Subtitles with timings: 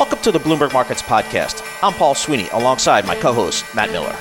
[0.00, 1.62] Welcome to the Bloomberg Markets Podcast.
[1.82, 4.16] I'm Paul Sweeney alongside my co host, Matt Miller.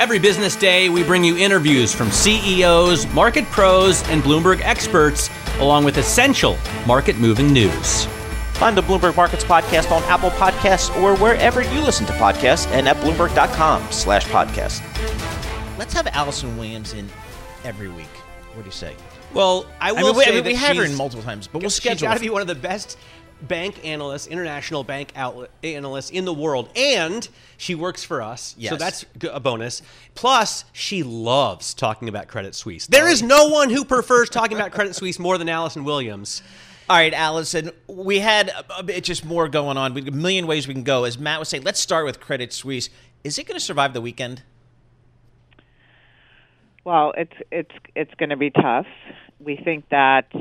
[0.00, 5.84] Every business day, we bring you interviews from CEOs, market pros, and Bloomberg experts, along
[5.84, 8.06] with essential market moving news.
[8.54, 12.88] Find the Bloomberg Markets Podcast on Apple Podcasts or wherever you listen to podcasts and
[12.88, 14.80] at Bloomberg.com slash podcast.
[15.76, 17.06] Let's have Alison Williams in
[17.64, 18.06] every week.
[18.54, 18.96] What do you say?
[19.34, 21.22] Well, I will I mean, we, say I mean, that we have her in multiple
[21.22, 22.08] times, but we'll She's schedule.
[22.08, 22.96] got to be one of the best
[23.42, 28.70] bank analyst, international bank outlet analysts in the world, and she works for us, Yes.
[28.70, 29.82] so that's a bonus.
[30.14, 32.86] Plus, she loves talking about Credit Suisse.
[32.86, 36.42] There oh, is no one who prefers talking about Credit Suisse more than Alison Williams.
[36.90, 39.92] All right, Alison, we had a, a bit just more going on.
[39.92, 41.04] We, a million ways we can go.
[41.04, 42.88] As Matt was saying, let's start with Credit Suisse.
[43.24, 44.42] Is it going to survive the weekend?
[46.84, 48.86] Well, it's it's it's going to be tough.
[49.38, 50.32] We think that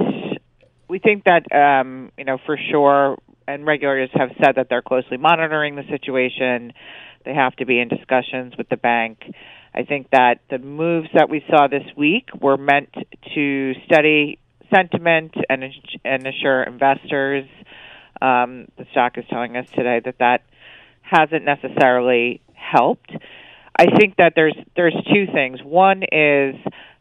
[0.89, 5.17] we think that um, you know for sure, and regulators have said that they're closely
[5.17, 6.73] monitoring the situation.
[7.25, 9.19] They have to be in discussions with the bank.
[9.73, 12.93] I think that the moves that we saw this week were meant
[13.35, 14.39] to study
[14.73, 15.63] sentiment and
[16.03, 17.45] and assure investors.
[18.21, 20.41] Um, the stock is telling us today that that
[21.01, 23.11] hasn't necessarily helped.
[23.77, 25.59] I think that there's there's two things.
[25.63, 26.55] One is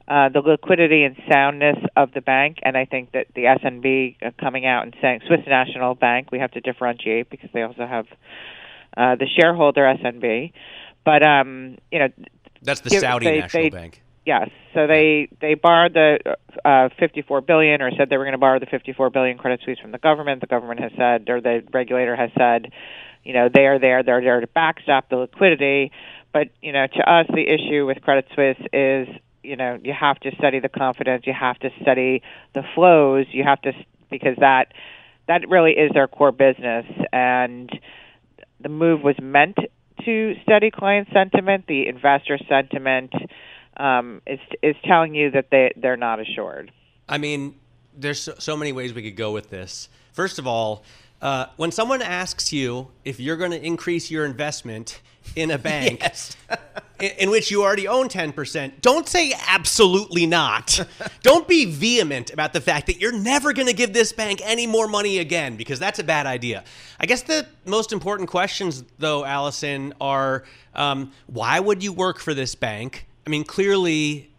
[0.08, 4.30] uh, the liquidity and soundness of the bank, and I think that the SNB uh,
[4.40, 8.06] coming out and saying Swiss National Bank, we have to differentiate because they also have
[8.96, 10.52] uh, the shareholder SNB,
[11.04, 12.08] but um, you know,
[12.62, 14.02] That's the Saudi they- National they- Bank.
[14.24, 14.50] Yes.
[14.74, 16.18] So they they borrowed the
[16.64, 19.78] uh, 54 billion, or said they were going to borrow the 54 billion Credit Suisse
[19.78, 20.40] from the government.
[20.40, 22.72] The government has said, or the regulator has said,
[23.22, 24.02] you know, they are there.
[24.02, 25.92] They're there to backstop the liquidity.
[26.32, 29.06] But you know, to us, the issue with Credit Suisse is,
[29.46, 31.26] you know, you have to study the confidence.
[31.26, 32.22] You have to study
[32.54, 33.26] the flows.
[33.30, 33.72] You have to
[34.10, 34.72] because that
[35.28, 37.70] that really is their core business and
[38.60, 39.56] the move was meant
[40.04, 41.66] to study client sentiment.
[41.66, 43.12] The investor sentiment
[43.76, 46.72] um, is is telling you that they they're not assured.
[47.08, 47.56] I mean,
[47.96, 49.88] there's so, so many ways we could go with this.
[50.12, 50.84] First of all,
[51.22, 55.00] uh, when someone asks you if you're going to increase your investment
[55.34, 56.02] in a bank
[57.00, 60.80] in, in which you already own 10%, don't say absolutely not.
[61.22, 64.66] don't be vehement about the fact that you're never going to give this bank any
[64.66, 66.64] more money again because that's a bad idea.
[67.00, 72.34] I guess the most important questions, though, Alison, are um, why would you work for
[72.34, 73.06] this bank?
[73.26, 74.30] I mean, clearly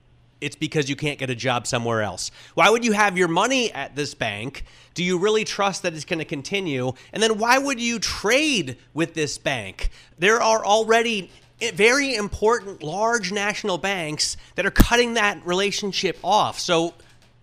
[0.41, 2.31] it's because you can't get a job somewhere else.
[2.53, 4.65] Why would you have your money at this bank?
[4.93, 6.93] Do you really trust that it's going to continue?
[7.11, 9.89] And then why would you trade with this bank?
[10.19, 16.59] There are already very important large national banks that are cutting that relationship off.
[16.59, 16.93] So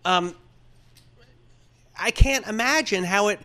[0.05, 0.35] um,
[1.99, 3.41] I can't imagine how it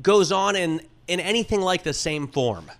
[0.00, 2.70] goes on in, in anything like the same form.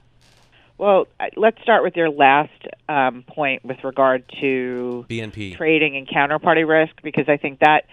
[0.79, 2.51] Well, let's start with your last
[2.89, 5.57] um, point with regard to BNP.
[5.57, 7.87] trading and counterparty risk, because I think that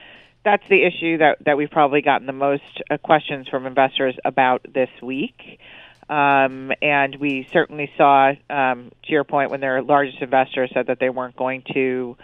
[0.44, 4.66] that's the issue that that we've probably gotten the most uh, questions from investors about
[4.74, 5.60] this week.
[6.09, 11.00] Um, and we certainly saw, um, to your point, when their largest investor said that
[11.00, 12.18] they weren't going to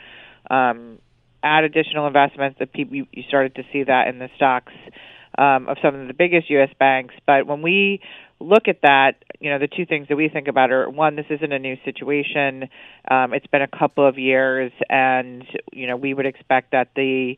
[0.49, 0.99] um,
[1.43, 4.73] add additional investments, that people you started to see that in the stocks
[5.37, 6.69] um, of some of the biggest U.S.
[6.79, 7.15] banks.
[7.25, 8.01] But when we
[8.39, 11.25] look at that, you know, the two things that we think about are one, this
[11.29, 12.69] isn't a new situation.
[13.09, 17.37] Um, it's been a couple of years, and you know, we would expect that the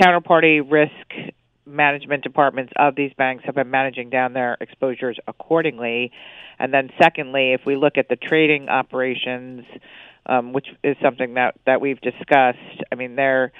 [0.00, 1.34] counterparty risk
[1.70, 6.12] management departments of these banks have been managing down their exposures accordingly.
[6.58, 9.64] And then, secondly, if we look at the trading operations,
[10.26, 13.52] um, which is something that that we've discussed, I mean, they're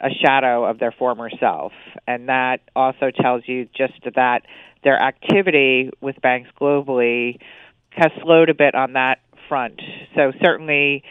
[0.00, 1.72] a shadow of their former self,
[2.06, 4.42] and that also tells you just that
[4.82, 7.38] their activity with banks globally
[7.90, 9.80] has slowed a bit on that front.
[10.14, 11.04] So certainly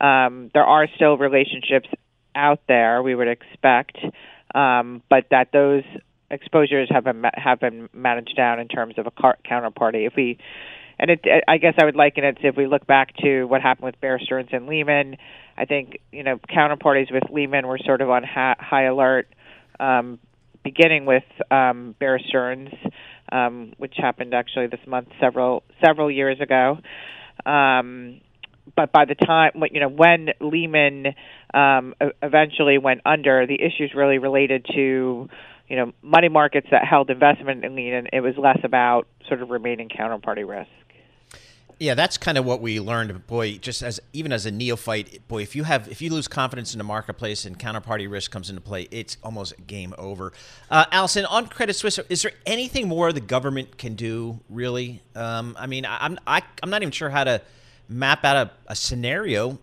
[0.00, 1.88] um, there are still relationships
[2.34, 3.02] out there.
[3.02, 3.98] We would expect,
[4.54, 5.84] um, but that those
[6.30, 10.06] exposures have been have been managed down in terms of a car- counterparty.
[10.06, 10.38] If we
[10.98, 13.60] and it, I guess I would liken it to if we look back to what
[13.60, 15.16] happened with Bear Stearns and Lehman.
[15.56, 19.28] I think you know counterparties with Lehman were sort of on ha- high alert,
[19.78, 20.18] um,
[20.64, 22.70] beginning with um, Bear Stearns,
[23.30, 26.78] um, which happened actually this month, several several years ago.
[27.44, 28.20] Um,
[28.74, 31.14] but by the time you know when Lehman
[31.54, 35.28] um, eventually went under, the issues really related to
[35.68, 38.08] you know money markets that held investment in Lehman.
[38.12, 40.70] It was less about sort of remaining counterparty risk.
[41.78, 43.26] Yeah, that's kind of what we learned.
[43.26, 46.72] Boy, just as even as a neophyte, boy, if you have if you lose confidence
[46.72, 50.32] in the marketplace and counterparty risk comes into play, it's almost game over.
[50.70, 54.40] Uh, Alison, on Credit Suisse, is there anything more the government can do?
[54.48, 55.02] Really?
[55.14, 57.42] Um, I mean, I'm I, I'm not even sure how to
[57.88, 59.58] map out a, a scenario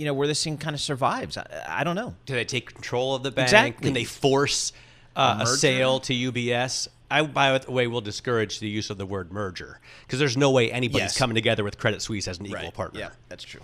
[0.00, 1.36] you know where this thing kind of survives.
[1.36, 2.14] I, I, don't know.
[2.24, 3.48] Do they take control of the bank?
[3.48, 3.84] Exactly.
[3.84, 4.72] Can they force
[5.14, 6.88] uh, a, a, sale to UBS?
[7.10, 10.50] I, by the way, will discourage the use of the word merger because there's no
[10.50, 11.18] way anybody's yes.
[11.18, 12.74] coming together with Credit Suisse as an equal right.
[12.74, 13.00] partner.
[13.00, 13.60] Yeah, that's true.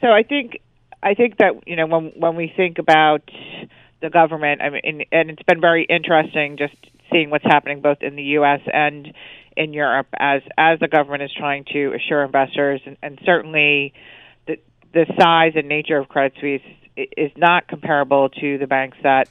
[0.00, 0.60] So I think
[1.02, 3.28] I think that you know when when we think about
[4.00, 6.76] the government, I mean, and it's been very interesting just
[7.10, 8.60] seeing what's happening both in the U.S.
[8.72, 9.12] and
[9.56, 13.94] in Europe as as the government is trying to assure investors, and, and certainly
[14.46, 14.58] the
[14.92, 16.62] the size and nature of Credit Suisse
[16.96, 19.28] is not comparable to the banks that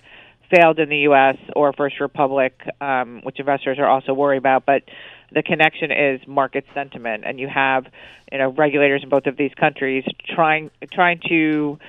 [0.54, 1.38] failed in the U.S.
[1.56, 4.66] or First Republic, um, which investors are also worried about.
[4.66, 4.84] But
[5.32, 7.86] the connection is market sentiment, and you have
[8.32, 11.80] you know regulators in both of these countries trying trying to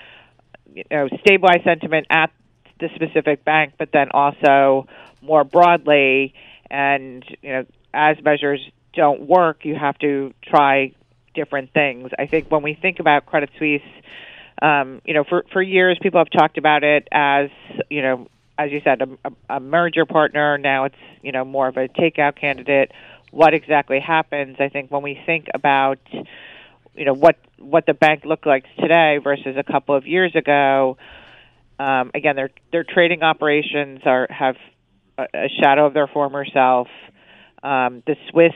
[0.75, 2.31] you know stabilize sentiment at
[2.81, 4.87] the specific bank, but then also
[5.23, 6.35] more broadly.
[6.71, 8.60] And you know, as measures
[8.94, 10.93] don't work, you have to try
[11.34, 12.10] different things.
[12.19, 13.82] I think when we think about Credit Suisse,
[14.62, 17.50] um, you know, for for years people have talked about it as
[17.90, 18.28] you know
[18.58, 20.56] as you said, a, a, merger partner.
[20.56, 22.93] Now it's you know more of a takeout candidate.
[23.31, 24.56] What exactly happens?
[24.58, 25.99] I think when we think about
[26.94, 30.96] you know what what the bank looked like today versus a couple of years ago.
[31.78, 34.56] Um, again, their their trading operations are have
[35.19, 36.88] a, a shadow of their former self.
[37.66, 38.54] Um, the Swiss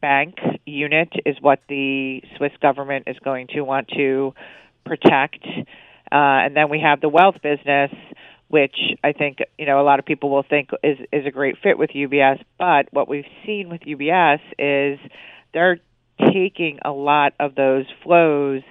[0.00, 0.36] bank
[0.66, 4.34] unit is what the Swiss government is going to want to
[4.84, 7.90] protect, uh, and then we have the wealth business
[8.50, 8.74] which
[9.04, 11.78] I think you know a lot of people will think is is a great fit
[11.78, 12.42] with UBS.
[12.58, 14.98] But what we've seen with UBS is
[15.54, 15.78] they're
[16.18, 18.62] taking a lot of those flows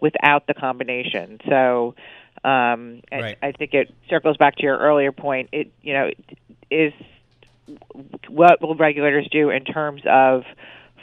[0.00, 1.40] without the combination.
[1.46, 1.94] So
[2.42, 3.36] um, right.
[3.42, 5.50] I think it circles back to your earlier point.
[5.52, 6.10] It you know
[6.70, 6.94] is
[8.28, 10.44] what will regulators do in terms of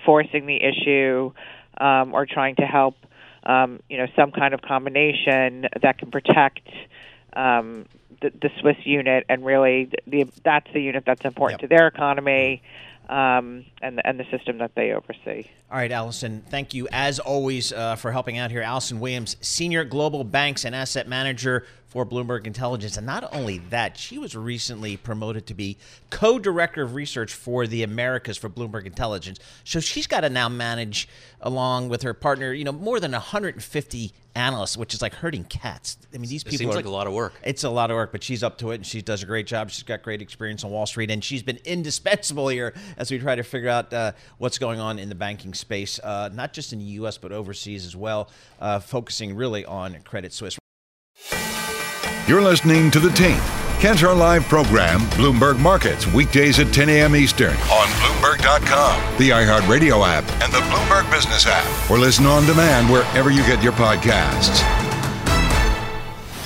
[0.05, 1.31] forcing the issue
[1.79, 2.95] um, or trying to help
[3.43, 6.67] um, you know some kind of combination that can protect
[7.33, 7.85] um,
[8.21, 11.69] the, the Swiss unit, and really the, that's the unit that's important yep.
[11.69, 12.61] to their economy
[13.09, 15.45] um, and and the system that they oversee.
[15.71, 18.61] All right, Alison, thank you as always uh, for helping out here.
[18.61, 21.65] Alison Williams, senior global banks and asset manager
[21.95, 25.77] for Bloomberg Intelligence, and not only that, she was recently promoted to be
[26.09, 29.39] co-director of research for the Americas for Bloomberg Intelligence.
[29.63, 31.07] So she's got to now manage,
[31.39, 35.97] along with her partner, you know, more than 150 analysts, which is like herding cats.
[36.13, 37.31] I mean, these people it seems are, like a lot of work.
[37.45, 39.47] It's a lot of work, but she's up to it, and she does a great
[39.47, 39.69] job.
[39.69, 43.35] She's got great experience on Wall Street, and she's been indispensable here as we try
[43.35, 46.79] to figure out uh, what's going on in the banking space, uh, not just in
[46.79, 47.17] the U.S.
[47.17, 50.59] but overseas as well, uh, focusing really on Credit Suisse.
[52.27, 53.39] You're listening to the Tape.
[53.79, 57.15] Catch our live program, Bloomberg Markets, weekdays at 10 a.m.
[57.15, 62.91] Eastern on Bloomberg.com, the iHeartRadio app, and the Bloomberg Business app, or listen on demand
[62.91, 64.63] wherever you get your podcasts.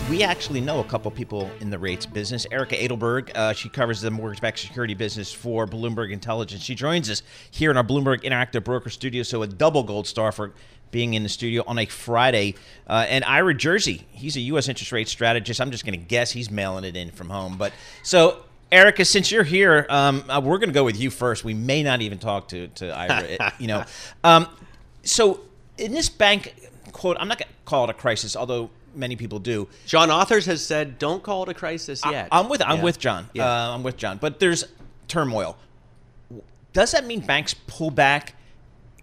[0.10, 2.46] We actually know a couple people in the rates business.
[2.52, 6.62] Erica Adelberg, uh, she covers the mortgage-backed security business for Bloomberg Intelligence.
[6.62, 7.22] She joins us
[7.52, 10.52] here in our Bloomberg Interactive Broker Studio, so a double gold star for
[10.92, 12.56] being in the studio on a Friday.
[12.88, 14.68] Uh, and Ira Jersey, he's a U.S.
[14.68, 15.62] interest rate strategist.
[15.62, 17.58] I'm just going to guess he's mailing it in from home.
[17.58, 21.44] But so, Erica, since you're here, um, uh, we're going to go with you first.
[21.44, 23.54] We may not even talk to to Ira.
[23.60, 23.84] you know,
[24.24, 24.48] um,
[25.04, 25.42] so
[25.78, 26.54] in this bank
[26.92, 29.68] quote, I'm not going to call it a crisis, although many people do.
[29.86, 32.84] John Authers has said, "Don't call it a crisis yet." I, am with I'm yeah.
[32.84, 33.30] with John.
[33.34, 33.46] Yeah.
[33.46, 34.18] Uh, I'm with John.
[34.18, 34.66] But there's
[35.08, 35.58] turmoil.
[36.74, 38.36] Does that mean banks pull back?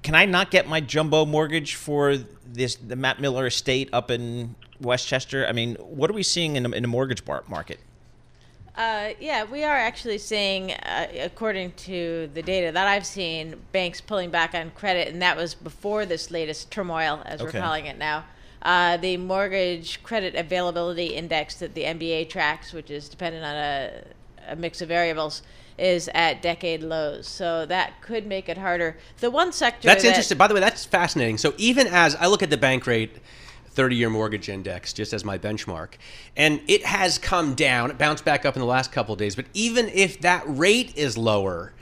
[0.07, 4.55] Can I not get my jumbo mortgage for this the Matt Miller estate up in
[4.81, 5.45] Westchester?
[5.45, 7.81] I mean, what are we seeing in the, in the mortgage market?
[8.77, 14.01] Uh, yeah, we are actually seeing, uh, according to the data that I've seen, banks
[14.01, 17.59] pulling back on credit, and that was before this latest turmoil, as Okay.
[17.59, 18.27] we're calling it now.
[18.63, 24.05] Uh, the mortgage credit availability index that the MBA tracks, which is dependent on a,
[24.53, 25.43] a mix of variables,
[25.79, 27.27] is at decade lows.
[27.27, 28.97] So that could make it harder.
[29.19, 30.39] The one sector That's that- interesting.
[30.39, 31.39] By the way, that's fascinating.
[31.39, 33.17] So even as I look at the bank rate
[33.75, 35.95] 30-year mortgage index just as my benchmark,
[36.37, 39.37] and it has come down, it bounced back up in the last couple of days,
[39.37, 41.73] but even if that rate is lower,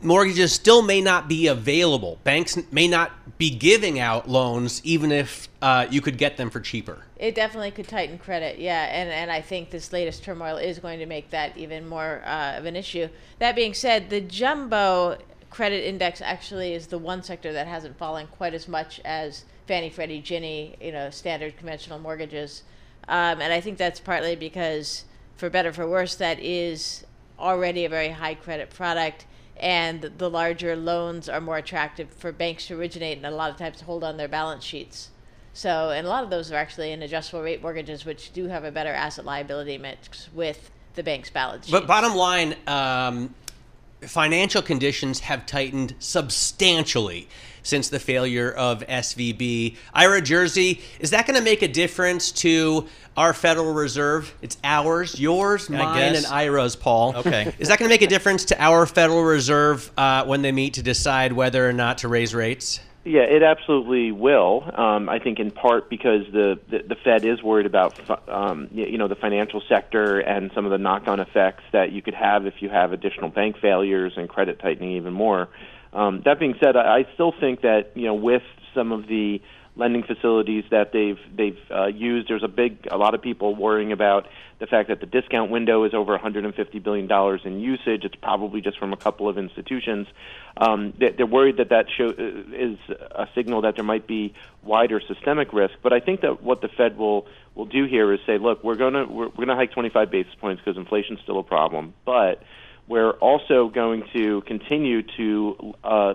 [0.00, 2.18] mortgages still may not be available.
[2.24, 6.60] Banks may not be giving out loans even if uh, you could get them for
[6.60, 7.04] cheaper.
[7.16, 11.00] It definitely could tighten credit, yeah, and and I think this latest turmoil is going
[11.00, 13.08] to make that even more uh, of an issue.
[13.40, 15.18] That being said, the jumbo
[15.50, 19.90] credit index actually is the one sector that hasn't fallen quite as much as Fannie,
[19.90, 22.62] Freddie, Ginnie, you know, standard conventional mortgages,
[23.08, 25.04] um, and I think that's partly because,
[25.36, 27.04] for better for worse, that is
[27.38, 29.24] already a very high credit product.
[29.60, 33.56] And the larger loans are more attractive for banks to originate and a lot of
[33.56, 35.10] times hold on their balance sheets.
[35.52, 38.64] So, and a lot of those are actually in adjustable rate mortgages, which do have
[38.64, 41.72] a better asset liability mix with the bank's balance sheet.
[41.72, 43.34] But bottom line, um,
[44.02, 47.28] financial conditions have tightened substantially
[47.68, 49.76] since the failure of SVB.
[49.92, 54.34] Ira Jersey, is that going to make a difference to our Federal Reserve?
[54.40, 56.24] It's ours, yours, I mine, guess.
[56.24, 57.16] and Ira's, Paul.
[57.16, 57.52] Okay.
[57.58, 60.74] Is that going to make a difference to our Federal Reserve uh, when they meet
[60.74, 62.80] to decide whether or not to raise rates?
[63.04, 64.70] Yeah, it absolutely will.
[64.74, 68.68] Um, I think in part because the, the, the Fed is worried about fi- um,
[68.72, 72.46] you know the financial sector and some of the knock-on effects that you could have
[72.46, 75.48] if you have additional bank failures and credit tightening even more.
[75.92, 78.42] Um, that being said, I, I still think that you know with
[78.74, 79.40] some of the
[79.76, 83.92] lending facilities that they've they've uh, used, there's a big a lot of people worrying
[83.92, 84.26] about
[84.58, 88.04] the fact that the discount window is over 150 billion dollars in usage.
[88.04, 90.08] It's probably just from a couple of institutions.
[90.56, 92.12] Um, they- they're worried that that show, uh,
[92.52, 92.76] is
[93.12, 95.74] a signal that there might be wider systemic risk.
[95.80, 98.74] But I think that what the Fed will will do here is say, look, we're
[98.74, 102.42] to we're, we're to hike 25 basis points because inflation's still a problem, but
[102.88, 106.14] we're also going to continue to uh,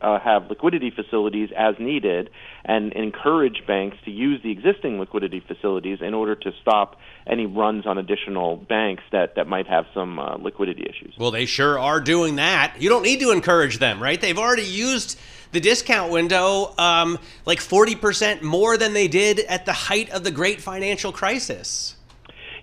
[0.00, 2.30] uh, have liquidity facilities as needed
[2.64, 7.86] and encourage banks to use the existing liquidity facilities in order to stop any runs
[7.86, 11.14] on additional banks that, that might have some uh, liquidity issues.
[11.18, 12.76] Well, they sure are doing that.
[12.78, 14.18] You don't need to encourage them, right?
[14.18, 15.18] They've already used
[15.52, 20.30] the discount window um, like 40% more than they did at the height of the
[20.30, 21.93] great financial crisis.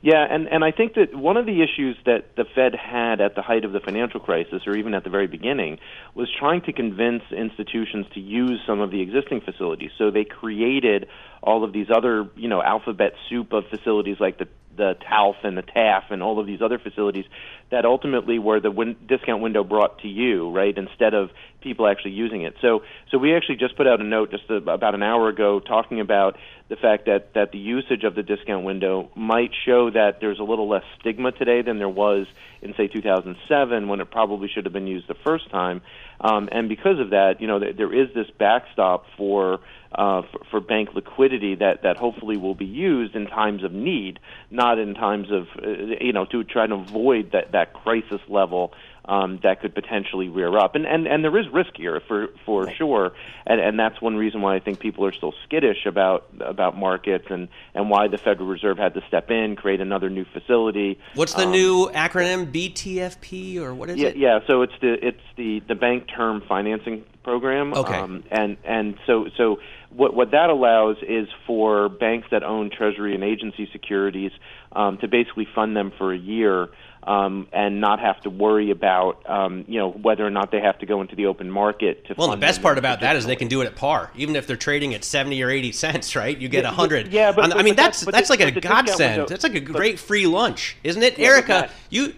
[0.04, 3.36] Yeah, and, and I think that one of the issues that the Fed had at
[3.36, 5.78] the height of the financial crisis, or even at the very beginning,
[6.16, 9.92] was trying to convince institutions to use some of the existing facilities.
[10.00, 11.08] So they created
[11.42, 15.58] all of these other, you know, alphabet soup of facilities like the the TALF and
[15.58, 17.26] the TAF and all of these other facilities
[17.72, 21.30] that ultimately were the win- discount window brought to you, right, instead of
[21.62, 22.56] people actually using it.
[22.62, 22.82] So,
[23.12, 26.38] so we actually just put out a note just about an hour ago talking about
[26.70, 30.44] the fact that, that the usage of the discount window might show that there's a
[30.44, 32.28] little less stigma today than there was
[32.62, 35.82] in, say, 2007 when it probably should have been used the first time.
[36.20, 39.60] Um, and because of that, you know, there, there is this backstop for
[39.94, 44.20] uh, for, for bank liquidity that, that hopefully will be used in times of need,
[44.50, 45.70] not in times of, uh,
[46.00, 50.56] you know, to try to avoid that, that crisis level um, that could potentially rear
[50.58, 50.76] up.
[50.76, 53.14] And, and, and there is risk here for, for sure.
[53.48, 57.26] And, and that's one reason why I think people are still skittish about, about markets
[57.30, 61.00] and, and why the Federal Reserve had to step in, create another new facility.
[61.16, 62.52] What's the Um, new acronym?
[62.52, 64.18] BTFP or what is yeah, it?
[64.18, 64.40] yeah.
[64.48, 67.74] So it's the it's the the bank term financing program.
[67.74, 67.96] Okay.
[67.96, 69.60] Um, and and so so
[69.96, 74.32] what what that allows is for banks that own Treasury and agency securities
[74.72, 76.70] um, to basically fund them for a year.
[77.04, 80.78] Um, and not have to worry about, um, you know, whether or not they have
[80.82, 82.10] to go into the open market to.
[82.14, 82.18] Fund.
[82.20, 84.46] Well, the best part about that is they can do it at par, even if
[84.46, 86.16] they're trading at seventy or eighty cents.
[86.22, 86.38] Right?
[86.38, 87.06] You get a Yeah, hundred.
[87.06, 89.28] but- yeah, but- On- I mean, but that's that- but that's like a the godsend.
[89.30, 91.72] That's like a great free lunch, isn't it, Yeah, Erica?
[91.90, 92.14] You.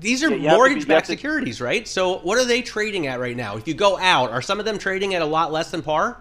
[0.00, 1.88] These are Yeah, you have to be- you have mortgage-backed securities, right?
[1.88, 3.56] So, what are they trading at right now?
[3.56, 6.16] If you go out, are some of them trading at a lot less than par?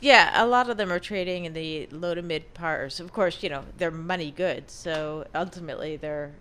[0.00, 3.00] Yeah, a lot of them are trading in the low to mid pars.
[3.00, 6.32] Of course, you know, they're money goods, so ultimately they're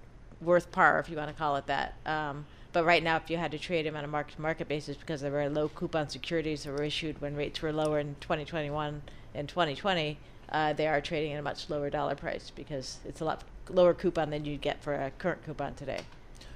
[0.41, 1.95] worth par, if you want to call it that.
[2.05, 4.67] Um, but right now, if you had to trade them on a market to market
[4.67, 8.17] basis because they're very low coupon securities that were issued when rates were lower in
[8.19, 9.01] 2021
[9.33, 10.17] and 2020,
[10.49, 13.93] uh, they are trading at a much lower dollar price because it's a lot lower
[13.93, 16.01] coupon than you'd get for a current coupon today.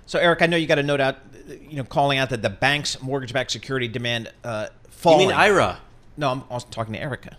[0.05, 2.49] So, Eric, I know you got a note out, you know, calling out that the
[2.49, 4.67] bank's mortgage-backed security demand uh,
[5.05, 5.79] You mean Ira?
[6.19, 7.37] No, I'm also talking to Erica.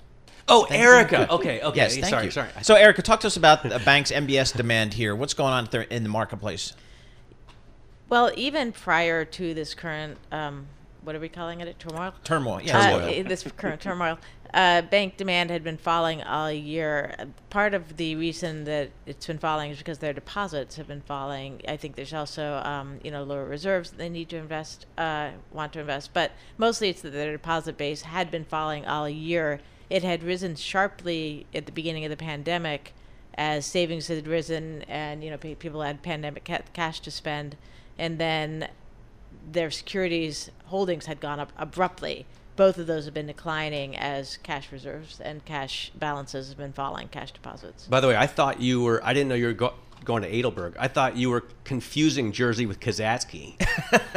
[0.49, 0.89] Oh, Thank you.
[0.89, 1.33] Erica.
[1.35, 1.77] Okay, okay.
[1.77, 2.31] Yes, thank sorry, you.
[2.31, 2.49] sorry.
[2.63, 5.15] So, Erica, talk to us about the bank's MBS demand here.
[5.15, 6.73] What's going on there in the marketplace?
[8.09, 10.67] Well, even prior to this current, um,
[11.03, 11.79] what are we calling it?
[11.79, 12.15] Turmoil.
[12.25, 12.63] Turmoil.
[12.65, 12.79] Yeah.
[12.79, 14.19] Uh, this current turmoil.
[14.53, 17.15] Uh, bank demand had been falling all year.
[17.51, 21.61] Part of the reason that it's been falling is because their deposits have been falling.
[21.69, 25.31] I think there's also, um, you know, lower reserves that they need to invest, uh,
[25.53, 26.13] want to invest.
[26.13, 29.61] But mostly it's that their deposit base had been falling all year.
[29.89, 32.93] It had risen sharply at the beginning of the pandemic
[33.35, 37.57] as savings had risen and, you know, people had pandemic ca- cash to spend.
[37.97, 38.69] And then
[39.53, 42.27] their securities holdings had gone up abruptly
[42.61, 47.09] both of those have been declining as cash reserves and cash balances have been falling,
[47.09, 47.87] cash deposits.
[47.87, 49.73] By the way, I thought you were, I didn't know you were go-
[50.05, 50.75] going to Adelberg.
[50.79, 53.55] I thought you were confusing Jersey with Kazatsky.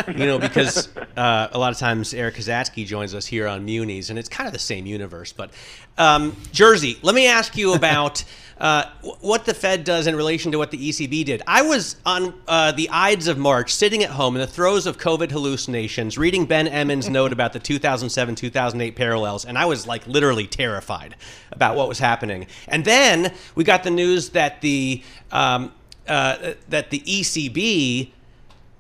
[0.20, 4.10] you know, because uh, a lot of times Eric Kazatsky joins us here on Muni's,
[4.10, 5.32] and it's kind of the same universe.
[5.32, 5.52] But
[5.98, 8.26] um, Jersey, let me ask you about
[8.64, 8.86] uh,
[9.20, 11.42] what the Fed does in relation to what the ECB did.
[11.46, 14.98] I was on uh, the Ides of March, sitting at home in the throes of
[14.98, 20.08] COVID hallucinations, reading Ben Emons' note about the 2007 2008 parallels, and I was like
[20.08, 21.18] literally terrified
[21.52, 22.48] about what was happening.
[22.70, 25.04] And then we got the news that the
[25.34, 25.74] um,
[26.08, 28.12] uh, that the ECB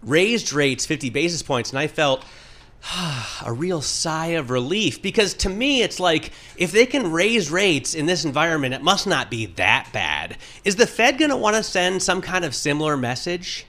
[0.02, 2.24] raised rates 50 basis points, and I felt
[3.46, 7.94] a real sigh of relief because to me it's like if they can raise rates
[7.94, 11.56] in this environment it must not be that bad is the fed going to want
[11.56, 13.66] to send some kind of similar message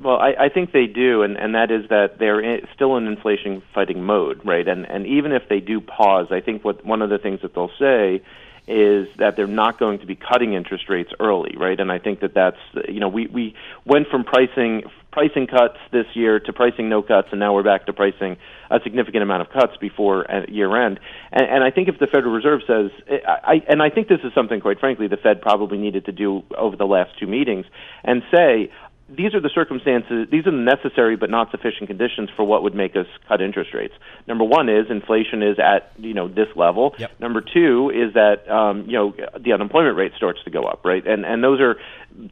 [0.00, 3.06] well, I, I think they do, and, and that is that they're in, still in
[3.06, 4.66] inflation fighting mode, right?
[4.66, 7.54] And and even if they do pause, I think what one of the things that
[7.54, 8.22] they'll say
[8.68, 11.80] is that they're not going to be cutting interest rates early, right?
[11.80, 14.84] And I think that that's you know we we went from pricing
[15.18, 18.36] pricing cuts this year to pricing no cuts, and now we're back to pricing
[18.70, 21.00] a significant amount of cuts before uh, year end.
[21.32, 22.92] And, and I think if the Federal Reserve says,
[23.26, 26.44] I, and I think this is something, quite frankly, the Fed probably needed to do
[26.56, 27.66] over the last two meetings,
[28.04, 28.70] and say,
[29.08, 32.74] these are the circumstances, these are the necessary but not sufficient conditions for what would
[32.74, 33.94] make us cut interest rates.
[34.26, 36.94] Number one is inflation is at you know this level.
[36.98, 37.18] Yep.
[37.18, 41.06] Number two is that um, you know the unemployment rate starts to go up, right?
[41.06, 41.76] And and those are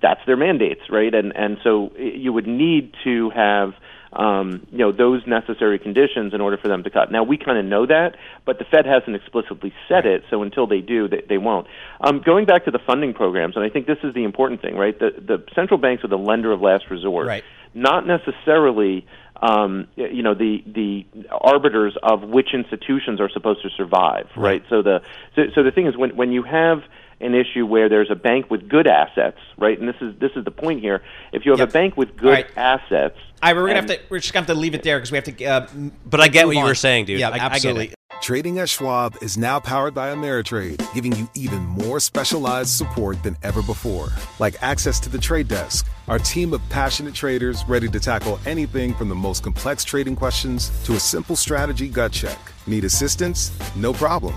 [0.02, 1.14] that's their mandates, right?
[1.14, 3.72] And and so you would need to have
[4.16, 7.12] um, you know those necessary conditions in order for them to cut.
[7.12, 10.66] Now we kind of know that, but the Fed hasn't explicitly said it, so until
[10.66, 11.66] they do, they, they won't.
[12.00, 14.76] Um, going back to the funding programs, and I think this is the important thing,
[14.76, 14.98] right?
[14.98, 17.44] The the central banks are the lender of last resort, right?
[17.74, 19.06] Not necessarily.
[19.38, 24.42] Um, you know the the arbiters of which institutions are supposed to survive, right?
[24.42, 24.62] right?
[24.70, 25.02] So the
[25.34, 26.78] so, so the thing is when when you have
[27.20, 29.78] an issue where there's a bank with good assets, right?
[29.78, 31.02] And this is this is the point here.
[31.32, 31.70] If you have yep.
[31.70, 32.46] a bank with good right.
[32.56, 34.98] assets, all right, we're gonna have to we're just gonna have to leave it there
[34.98, 35.44] because we have to.
[35.44, 35.66] Uh,
[36.04, 36.62] but I get what on.
[36.62, 37.20] you were saying, dude.
[37.20, 37.90] Yeah, I, absolutely.
[37.90, 43.22] I Trading at Schwab is now powered by Ameritrade, giving you even more specialized support
[43.22, 47.88] than ever before, like access to the trade desk, our team of passionate traders ready
[47.88, 52.38] to tackle anything from the most complex trading questions to a simple strategy gut check.
[52.66, 53.52] Need assistance?
[53.76, 54.34] No problem.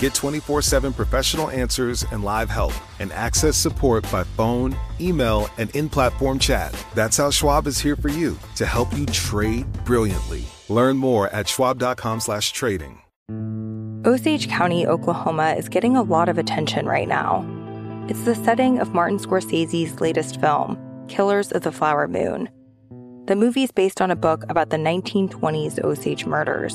[0.00, 5.68] Get 24 7 professional answers and live help, and access support by phone, email, and
[5.76, 6.74] in platform chat.
[6.94, 10.44] That's how Schwab is here for you to help you trade brilliantly.
[10.70, 12.98] Learn more at schwab.com/slash trading.
[14.06, 17.44] Osage County, Oklahoma is getting a lot of attention right now.
[18.08, 22.48] It's the setting of Martin Scorsese's latest film, Killers of the Flower Moon.
[23.26, 26.74] The movie is based on a book about the 1920s Osage murders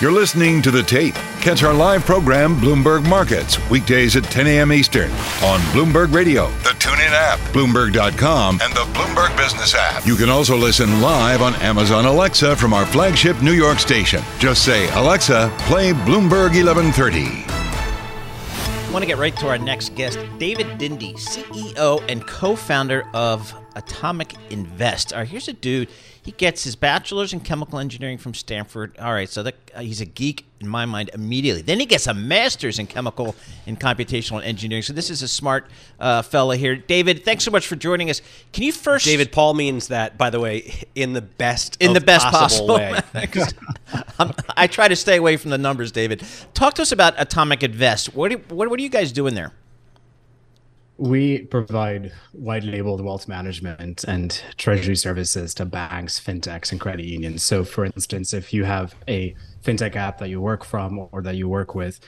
[0.00, 1.14] You're listening to The Tape.
[1.42, 4.72] Catch our live program, Bloomberg Markets, weekdays at 10 a.m.
[4.72, 5.10] Eastern
[5.42, 10.06] on Bloomberg Radio, the TuneIn app, Bloomberg.com, and the Bloomberg Business app.
[10.06, 14.22] You can also listen live on Amazon Alexa from our flagship New York station.
[14.38, 17.49] Just say, Alexa, play Bloomberg 1130.
[18.90, 23.06] I want to get right to our next guest, David Dindi, CEO and co founder
[23.14, 25.12] of Atomic Invest.
[25.12, 25.88] All right, here's a dude.
[26.20, 28.98] He gets his bachelor's in chemical engineering from Stanford.
[28.98, 31.62] All right, so uh, he's a geek in my mind immediately.
[31.62, 33.34] Then he gets a master's in chemical
[33.66, 34.82] and computational engineering.
[34.82, 35.66] So this is a smart
[35.98, 36.76] uh, fella here.
[36.76, 38.20] David, thanks so much for joining us.
[38.52, 39.06] Can you first?
[39.06, 43.46] David Paul means that, by the way, in the best in the best possible, possible
[44.18, 44.28] way.
[44.56, 46.22] I try to stay away from the numbers, David.
[46.52, 48.14] Talk to us about Atomic Invest.
[48.14, 49.52] What, what, what are you guys doing there?
[50.98, 57.42] We provide white labeled wealth management and treasury services to banks, fintechs, and credit unions.
[57.42, 61.36] So, for instance, if you have a fintech app that you work from or that
[61.36, 62.00] you work with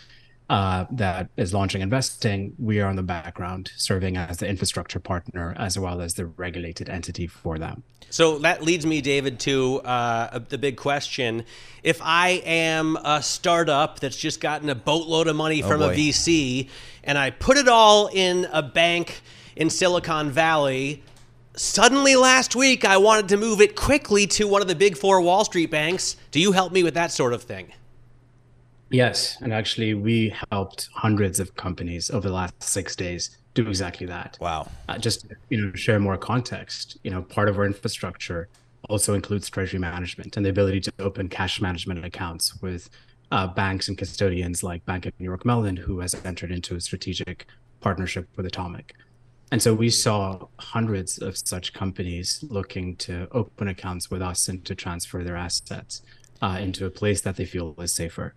[0.52, 5.54] uh, that is launching investing, we are on the background serving as the infrastructure partner
[5.56, 7.82] as well as the regulated entity for them.
[8.10, 11.44] So that leads me, David, to uh, the big question.
[11.82, 15.88] If I am a startup that's just gotten a boatload of money oh, from oh
[15.88, 16.68] a VC
[17.02, 19.22] and I put it all in a bank
[19.56, 21.02] in Silicon Valley,
[21.54, 25.20] suddenly last week I wanted to move it quickly to one of the big four
[25.20, 26.16] Wall Street banks.
[26.30, 27.72] Do you help me with that sort of thing?
[28.90, 34.06] Yes, and actually, we helped hundreds of companies over the last six days do exactly
[34.06, 34.36] that.
[34.38, 34.68] Wow!
[34.86, 36.98] Uh, just you know, share more context.
[37.02, 38.48] You know, part of our infrastructure
[38.90, 42.90] also includes treasury management and the ability to open cash management accounts with
[43.30, 46.80] uh, banks and custodians like Bank of New York Mellon, who has entered into a
[46.80, 47.46] strategic
[47.80, 48.94] partnership with Atomic.
[49.52, 54.64] And so we saw hundreds of such companies looking to open accounts with us and
[54.64, 56.00] to transfer their assets
[56.40, 58.32] uh, into a place that they feel is safer.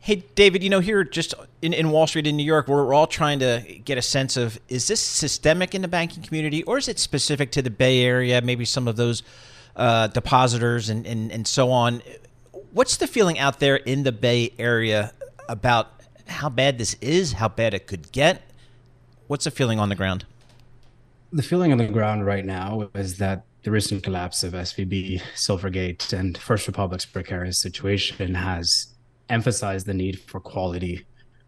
[0.00, 2.94] Hey, David, you know, here just in, in Wall Street in New York, we're, we're
[2.94, 6.76] all trying to get a sense of is this systemic in the banking community or
[6.76, 9.22] is it specific to the Bay Area, maybe some of those
[9.76, 12.02] uh, depositors and, and, and so on?
[12.72, 15.12] What's the feeling out there in the Bay Area
[15.48, 18.42] about how bad this is, how bad it could get?
[19.28, 20.24] What's the feeling on the ground?
[21.30, 26.14] The feeling on the ground right now is that the recent collapse of SVB, Silvergate,
[26.14, 28.94] and First Republic's precarious situation has
[29.28, 31.04] emphasized the need for quality,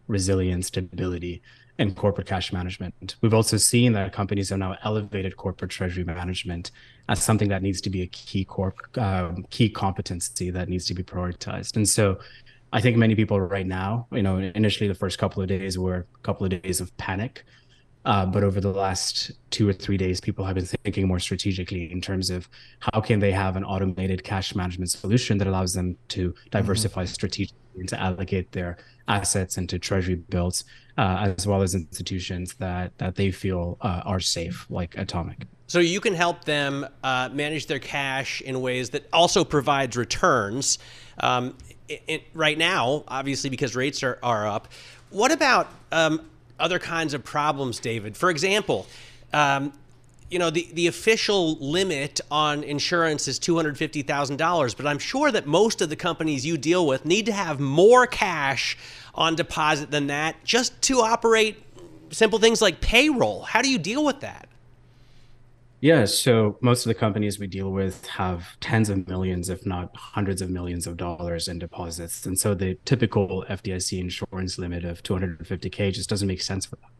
[0.07, 1.41] resilience, stability,
[1.79, 3.15] and corporate cash management.
[3.21, 6.69] We've also seen that companies have now elevated corporate treasury management
[7.09, 10.93] as something that needs to be a key corp um, key competency that needs to
[10.93, 11.75] be prioritized.
[11.75, 12.19] And so,
[12.73, 16.05] I think many people right now, you know, initially the first couple of days were
[16.13, 17.43] a couple of days of panic.
[18.03, 21.91] Uh, but over the last two or three days, people have been thinking more strategically
[21.91, 25.95] in terms of how can they have an automated cash management solution that allows them
[26.07, 27.13] to diversify mm-hmm.
[27.13, 30.63] strategically and to allocate their assets into treasury bills,
[30.97, 35.45] uh, as well as institutions that that they feel uh, are safe, like Atomic.
[35.67, 40.79] So you can help them uh, manage their cash in ways that also provides returns.
[41.19, 41.55] Um,
[41.87, 44.67] it, it, right now, obviously, because rates are, are up.
[45.11, 46.29] What about um,
[46.61, 48.15] other kinds of problems, David?
[48.15, 48.87] For example,
[49.33, 49.73] um,
[50.29, 55.81] you know, the, the official limit on insurance is $250,000, but I'm sure that most
[55.81, 58.77] of the companies you deal with need to have more cash
[59.13, 61.61] on deposit than that just to operate
[62.11, 63.41] simple things like payroll.
[63.41, 64.47] How do you deal with that?
[65.81, 69.89] Yeah, so most of the companies we deal with have tens of millions, if not
[69.95, 72.23] hundreds of millions of dollars in deposits.
[72.27, 76.91] And so the typical FDIC insurance limit of 250K just doesn't make sense for them.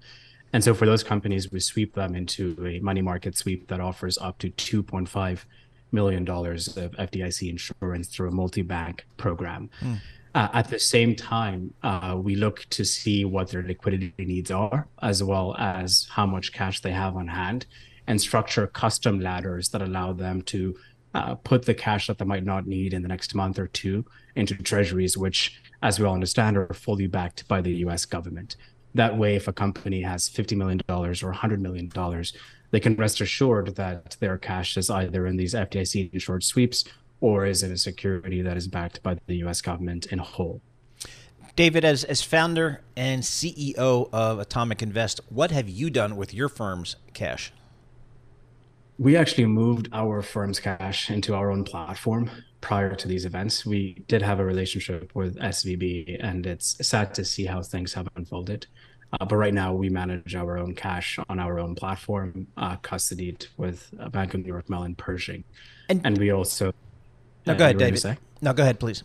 [0.52, 4.18] And so for those companies, we sweep them into a money market sweep that offers
[4.18, 5.46] up to $2.5
[5.92, 9.70] million of FDIC insurance through a multi bank program.
[9.82, 10.00] Mm.
[10.34, 14.88] Uh, at the same time, uh, we look to see what their liquidity needs are,
[15.04, 17.68] as well as how much cash they have on hand,
[18.08, 20.76] and structure custom ladders that allow them to
[21.14, 24.06] uh, put the cash that they might not need in the next month or two
[24.36, 28.56] into treasuries, which, as we all understand, are fully backed by the US government.
[28.94, 31.92] That way, if a company has $50 million or $100 million,
[32.72, 36.86] they can rest assured that their cash is either in these FDIC insured sweeps
[37.20, 40.62] or is in a security that is backed by the US government in whole.
[41.56, 46.48] David, as, as founder and CEO of Atomic Invest, what have you done with your
[46.48, 47.52] firm's cash?
[49.02, 52.30] We actually moved our firm's cash into our own platform
[52.62, 53.66] prior to these events.
[53.66, 58.08] We did have a relationship with SVB, and it's sad to see how things have
[58.16, 58.68] unfolded.
[59.14, 63.48] Uh, but right now, we manage our own cash on our own platform, uh, custodied
[63.58, 65.46] with Bank of New York Mellon Pershing.
[65.90, 66.72] And, and we also.
[67.48, 68.20] No, uh, go ahead, David.
[68.40, 69.04] No, go ahead, please.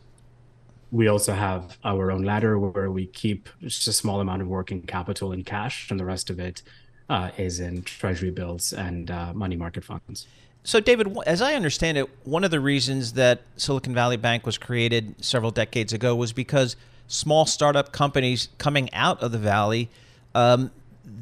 [0.90, 4.82] We also have our own ladder where we keep just a small amount of working
[4.82, 6.62] capital in cash, and the rest of it
[7.08, 10.26] uh, is in treasury bills and uh, money market funds.
[10.64, 14.58] So, David, as I understand it, one of the reasons that Silicon Valley Bank was
[14.58, 16.74] created several decades ago was because
[17.06, 19.88] small startup companies coming out of the valley
[20.36, 20.70] um,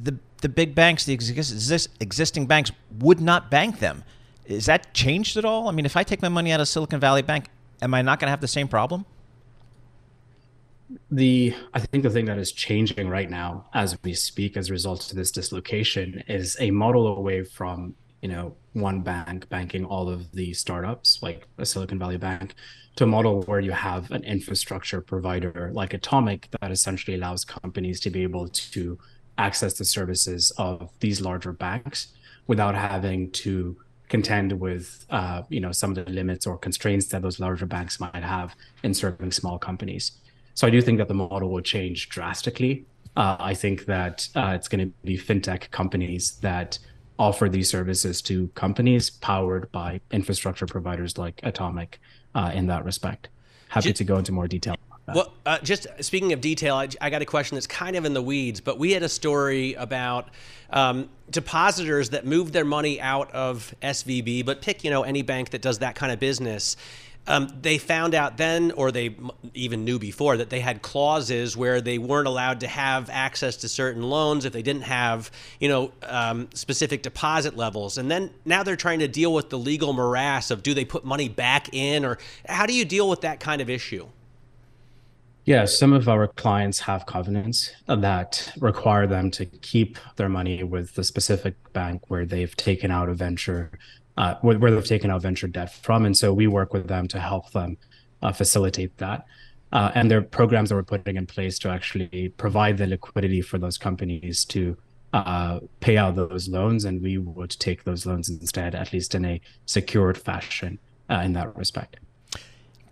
[0.03, 4.05] the the big banks, the exist, existing banks, would not bank them.
[4.45, 5.69] Is that changed at all?
[5.69, 7.47] I mean, if I take my money out of Silicon Valley Bank,
[7.81, 9.07] am I not going to have the same problem?
[11.11, 14.73] The I think the thing that is changing right now as we speak as a
[14.73, 20.09] result of this dislocation is a model away from you know one bank banking all
[20.09, 22.55] of the startups like a Silicon Valley bank
[22.97, 27.99] to a model where you have an infrastructure provider like Atomic that essentially allows companies
[28.01, 28.99] to be able to
[29.39, 32.09] access the services of these larger banks
[32.47, 33.77] without having to
[34.09, 37.99] contend with uh, you know some of the limits or constraints that those larger banks
[37.99, 40.13] might have in serving small companies.
[40.55, 42.87] So I do think that the model will change drastically.
[43.17, 46.79] Uh, I think that uh, it's going to be fintech companies that
[47.19, 52.01] offer these services to companies powered by infrastructure providers like Atomic
[52.35, 53.29] uh, in that respect.
[53.69, 54.77] Happy just, to go into more detail.
[55.07, 58.15] Well, uh, just speaking of detail, I, I, got a question that's kind of in
[58.15, 60.31] the weeds, but we had a story about
[60.71, 65.51] um, depositors that moved their money out of SVB, but pick you know any bank
[65.51, 66.77] that does that kind of business
[67.27, 69.17] um, they found out then, or they
[69.55, 73.69] even knew before, that they had clauses where they weren't allowed to have access to
[73.69, 77.97] certain loans if they didn't have, you know, um, specific deposit levels.
[77.97, 81.05] And then now they're trying to deal with the legal morass of do they put
[81.05, 84.07] money back in, or how do you deal with that kind of issue?
[85.47, 90.95] Yeah, some of our clients have covenants that require them to keep their money with
[90.95, 93.71] the specific bank where they've taken out a venture
[94.17, 96.05] uh, where, they've taken out venture debt from.
[96.05, 97.77] And so we work with them to help them
[98.23, 99.27] uh, facilitate that.
[99.73, 103.43] Uh, and there are programs that we're putting in place to actually provide the liquidity
[103.43, 104.77] for those companies to
[105.13, 106.85] uh, pay out those loans.
[106.85, 110.79] And we would take those loans instead, at least in a secured fashion
[111.11, 111.97] uh, in that respect.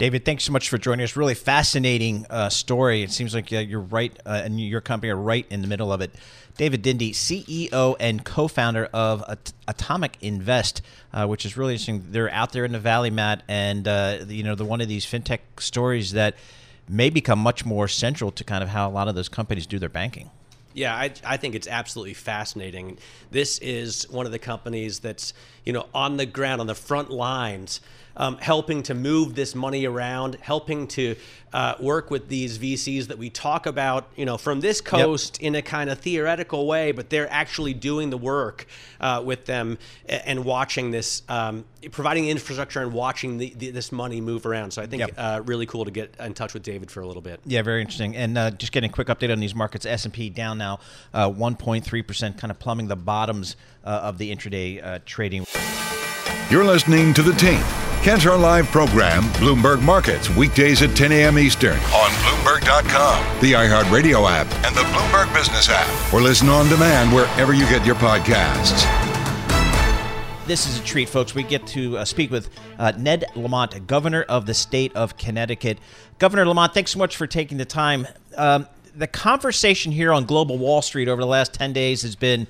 [0.03, 1.15] David, thanks so much for joining us.
[1.15, 3.05] Really fascinating uh, story.
[3.05, 5.93] It seems like uh, you're right, uh, and your company are right in the middle
[5.93, 6.13] of it.
[6.57, 12.05] David Dindi, CEO and co-founder of At- Atomic Invest, uh, which is really interesting.
[12.11, 15.07] They're out there in the valley, Matt, and uh, you know, they're one of these
[15.07, 16.35] fintech stories that
[16.89, 19.79] may become much more central to kind of how a lot of those companies do
[19.79, 20.31] their banking.
[20.75, 22.99] Yeah, I, I think it's absolutely fascinating.
[23.31, 27.11] This is one of the companies that's you know on the ground on the front
[27.11, 27.81] lines
[28.17, 31.17] um, helping to move this money around, helping to
[31.53, 35.49] uh, work with these VCs that we talk about, you know, from this coast yep.
[35.49, 38.67] in a kind of theoretical way, but they're actually doing the work
[39.01, 44.21] uh, with them and watching this, um, providing infrastructure and watching the, the, this money
[44.21, 44.71] move around.
[44.71, 45.13] So I think yep.
[45.17, 47.41] uh, really cool to get in touch with David for a little bit.
[47.45, 48.17] Yeah, very interesting.
[48.17, 50.81] And uh, just getting a quick update on these markets: S and P down now,
[51.13, 55.47] uh, 1.3 percent, kind of plumbing the bottoms of the intraday trading.
[56.51, 57.63] You're listening to the team.
[58.03, 61.39] Catch our live program, Bloomberg Markets, weekdays at 10 a.m.
[61.39, 67.15] Eastern on Bloomberg.com, the iHeartRadio app, and the Bloomberg Business app, or listen on demand
[67.15, 68.83] wherever you get your podcasts.
[70.49, 71.35] This is a treat, folks.
[71.35, 75.79] We get to uh, speak with uh, Ned Lamont, Governor of the state of Connecticut.
[76.19, 78.09] Governor Lamont, thanks so much for taking the time.
[78.37, 78.67] Um,
[78.97, 82.49] the conversation here on Global Wall Street over the last 10 days has been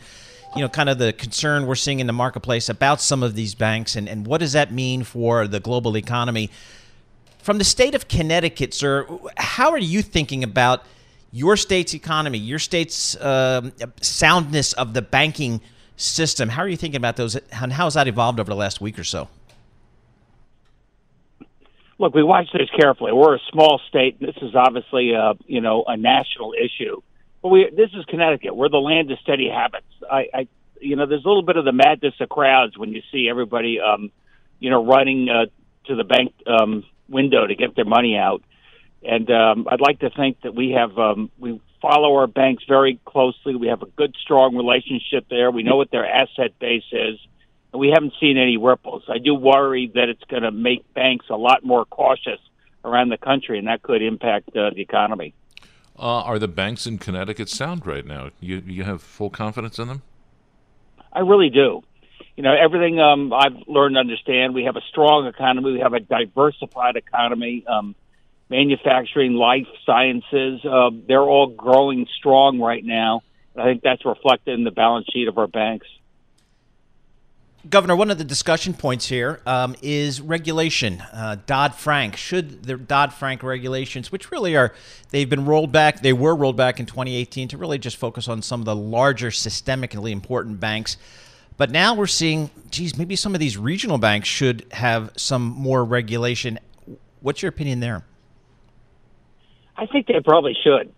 [0.54, 3.54] you know, kind of the concern we're seeing in the marketplace about some of these
[3.54, 6.50] banks and, and what does that mean for the global economy.
[7.38, 10.84] From the state of Connecticut, sir, how are you thinking about
[11.32, 15.60] your state's economy, your state's uh, soundness of the banking
[15.96, 16.50] system?
[16.50, 18.98] How are you thinking about those, and how has that evolved over the last week
[18.98, 19.28] or so?
[21.98, 23.12] Look, we watch this carefully.
[23.12, 24.20] We're a small state.
[24.20, 27.00] This is obviously a you know a national issue.
[27.42, 28.54] But we this is Connecticut.
[28.54, 29.86] We're the land of steady habits.
[30.10, 30.48] I, I
[30.80, 33.78] you know, there's a little bit of the madness of crowds when you see everybody,
[33.80, 34.10] um,
[34.58, 35.46] you know, running uh,
[35.86, 38.42] to the bank um, window to get their money out.
[39.02, 43.00] And um, I'd like to think that we have um, we follow our banks very
[43.04, 43.56] closely.
[43.56, 45.50] We have a good, strong relationship there.
[45.50, 47.18] We know what their asset base is,
[47.72, 49.02] and we haven't seen any ripples.
[49.08, 52.38] I do worry that it's going to make banks a lot more cautious
[52.84, 55.34] around the country, and that could impact uh, the economy.
[56.02, 58.30] Uh, are the banks in Connecticut sound right now?
[58.40, 60.02] You you have full confidence in them?
[61.12, 61.82] I really do.
[62.36, 64.52] You know, everything um, I've learned to understand.
[64.52, 65.74] We have a strong economy.
[65.74, 67.64] We have a diversified economy.
[67.68, 67.94] Um,
[68.52, 73.22] manufacturing, life sciences, uh, they're all growing strong right now.
[73.56, 75.86] I think that's reflected in the balance sheet of our banks.
[77.70, 81.00] Governor, one of the discussion points here um, is regulation.
[81.12, 82.16] Uh, Dodd Frank.
[82.16, 84.74] Should the Dodd Frank regulations, which really are,
[85.10, 88.42] they've been rolled back, they were rolled back in 2018 to really just focus on
[88.42, 90.96] some of the larger, systemically important banks.
[91.56, 95.84] But now we're seeing, geez, maybe some of these regional banks should have some more
[95.84, 96.58] regulation.
[97.20, 98.04] What's your opinion there?
[99.76, 100.92] I think they probably should.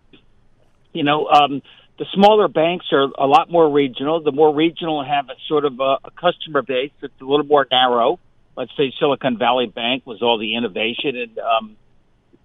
[0.94, 1.60] You know, um,
[1.98, 4.20] the smaller banks are a lot more regional.
[4.20, 7.66] The more regional have a sort of a, a customer base that's a little more
[7.70, 8.18] narrow.
[8.56, 11.76] Let's say Silicon Valley Bank was all the innovation and um,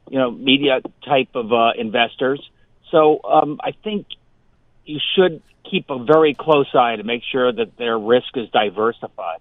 [0.09, 2.41] you know media type of uh, investors.
[2.91, 4.07] So um, I think
[4.85, 9.39] you should keep a very close eye to make sure that their risk is diversified.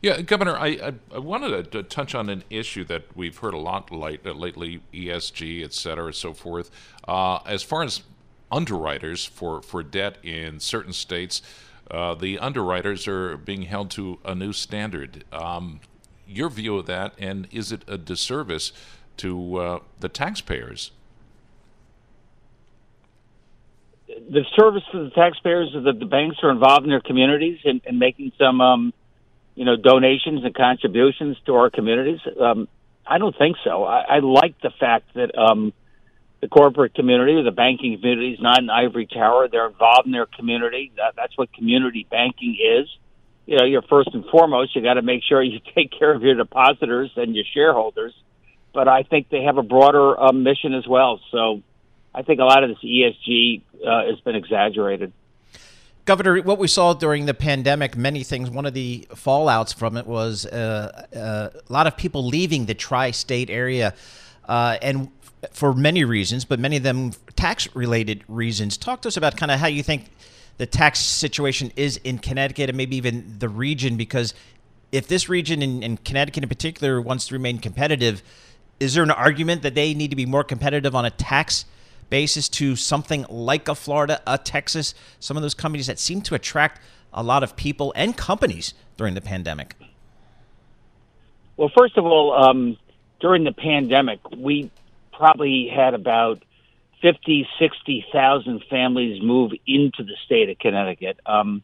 [0.00, 3.54] Yeah, Governor, I, I, I wanted to, to, touch on an issue that we've heard
[3.54, 6.70] a lot late, uh, lately, ESG, et cetera, so forth.
[7.08, 8.02] Uh, as far as
[8.52, 11.42] underwriters for, for debt in certain states,
[11.90, 15.24] uh, the underwriters are being held to a new standard.
[15.32, 15.80] Um,
[16.28, 18.72] your view of that, and is it a disservice
[19.16, 20.92] to uh, the taxpayers?
[24.06, 27.80] The service to the taxpayers is that the banks are involved in their communities and,
[27.84, 28.92] and making some um,
[29.58, 32.20] you know, donations and contributions to our communities?
[32.40, 32.68] Um,
[33.04, 33.82] I don't think so.
[33.82, 35.72] I, I like the fact that um,
[36.40, 39.48] the corporate community the banking community is not an ivory tower.
[39.48, 40.92] They're involved in their community.
[40.96, 42.88] That, that's what community banking is.
[43.46, 46.22] You know, you're first and foremost, you got to make sure you take care of
[46.22, 48.14] your depositors and your shareholders.
[48.72, 51.20] But I think they have a broader uh, mission as well.
[51.32, 51.62] So
[52.14, 55.12] I think a lot of this ESG uh, has been exaggerated.
[56.08, 58.48] Governor, what we saw during the pandemic, many things.
[58.48, 62.72] One of the fallouts from it was uh, uh, a lot of people leaving the
[62.72, 63.92] tri-state area,
[64.48, 65.10] uh, and
[65.50, 68.78] for many reasons, but many of them tax-related reasons.
[68.78, 70.06] Talk to us about kind of how you think
[70.56, 74.32] the tax situation is in Connecticut and maybe even the region, because
[74.90, 78.22] if this region in Connecticut in particular wants to remain competitive,
[78.80, 81.66] is there an argument that they need to be more competitive on a tax?
[82.10, 86.34] Basis to something like a Florida, a Texas, some of those companies that seem to
[86.34, 86.80] attract
[87.12, 89.74] a lot of people and companies during the pandemic?
[91.56, 92.76] Well, first of all, um,
[93.20, 94.70] during the pandemic, we
[95.12, 96.42] probably had about
[97.02, 101.18] 50, 60,000 families move into the state of Connecticut.
[101.26, 101.62] Um,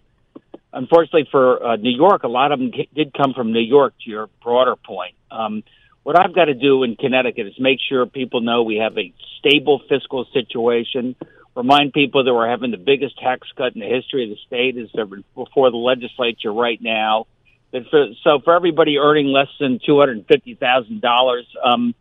[0.72, 4.10] unfortunately for uh, New York, a lot of them did come from New York, to
[4.10, 5.14] your broader point.
[5.30, 5.62] Um,
[6.04, 9.12] what I've got to do in Connecticut is make sure people know we have a
[9.38, 11.16] stable fiscal situation.
[11.56, 14.76] Remind people that we're having the biggest tax cut in the history of the state
[14.76, 14.90] is
[15.34, 17.26] before the legislature right now.
[17.72, 21.94] That for, so for everybody earning less than two hundred and fifty thousand dollars, um,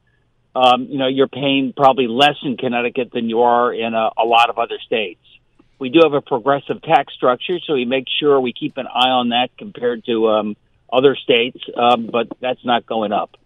[0.54, 4.26] um, you know, you're paying probably less in Connecticut than you are in a, a
[4.26, 5.22] lot of other states.
[5.80, 9.10] We do have a progressive tax structure, so we make sure we keep an eye
[9.10, 10.58] on that compared to um,
[10.92, 13.38] other states, um, but that's not going up.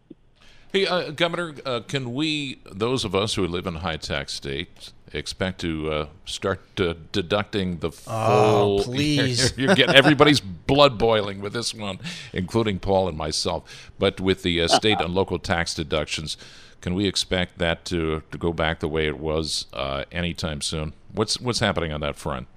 [0.73, 4.93] Hey, uh, Governor, uh, can we, those of us who live in high tax states,
[5.13, 8.80] expect to uh, start uh, deducting the oh, full?
[8.80, 9.53] Oh, please!
[9.58, 11.99] you get everybody's blood boiling with this one,
[12.34, 13.91] including Paul and myself.
[13.97, 16.36] But with the uh, state and local tax deductions,
[16.82, 20.93] can we expect that to to go back the way it was uh, anytime soon?
[21.13, 22.47] What's what's happening on that front?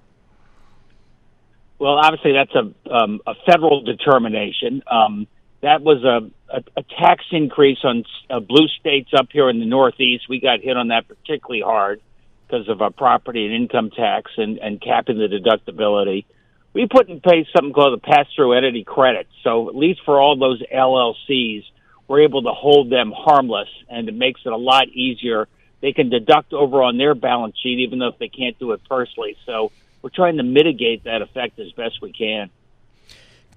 [1.78, 4.82] Well, obviously that's a um, a federal determination.
[4.90, 5.26] Um,
[5.62, 9.66] that was a, a, a tax increase on uh, blue states up here in the
[9.66, 10.24] Northeast.
[10.28, 12.00] We got hit on that particularly hard
[12.46, 16.24] because of our property and income tax and, and capping the deductibility.
[16.72, 19.26] We put in place something called the pass-through entity credit.
[19.42, 21.64] So at least for all those LLCs,
[22.08, 25.48] we're able to hold them harmless, and it makes it a lot easier.
[25.80, 28.80] They can deduct over on their balance sheet, even though if they can't do it
[28.88, 29.36] personally.
[29.46, 32.50] So we're trying to mitigate that effect as best we can.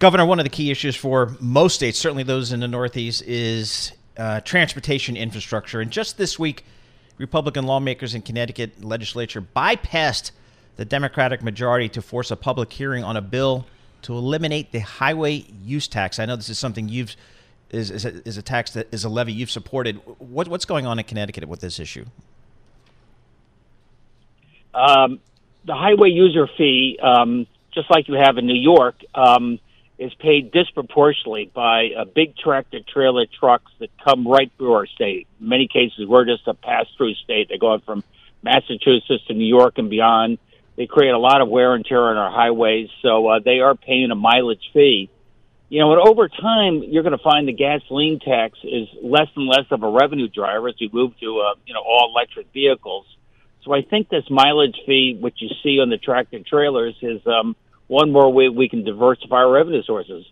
[0.03, 3.93] Governor, one of the key issues for most states, certainly those in the Northeast, is
[4.17, 5.79] uh, transportation infrastructure.
[5.79, 6.65] And just this week,
[7.17, 10.31] Republican lawmakers in Connecticut legislature bypassed
[10.75, 13.65] the Democratic majority to force a public hearing on a bill
[14.01, 16.19] to eliminate the highway use tax.
[16.19, 17.15] I know this is something you've
[17.69, 19.95] is is a, is a tax that is a levy you've supported.
[20.19, 22.03] What, what's going on in Connecticut with this issue?
[24.73, 25.21] Um,
[25.63, 29.59] the highway user fee, um, just like you have in New York, um,
[29.97, 35.27] is paid disproportionately by uh, big tractor trailer trucks that come right through our state.
[35.39, 37.49] In many cases, we're just a pass through state.
[37.49, 38.03] They're going from
[38.41, 40.39] Massachusetts to New York and beyond.
[40.75, 43.75] They create a lot of wear and tear on our highways, so uh, they are
[43.75, 45.09] paying a mileage fee.
[45.69, 49.47] You know, and over time, you're going to find the gasoline tax is less and
[49.47, 53.05] less of a revenue driver as we move to, uh, you know, all electric vehicles.
[53.63, 57.55] So I think this mileage fee, which you see on the tractor trailers, is um,
[57.87, 60.25] one more way we can diversify our revenue sources.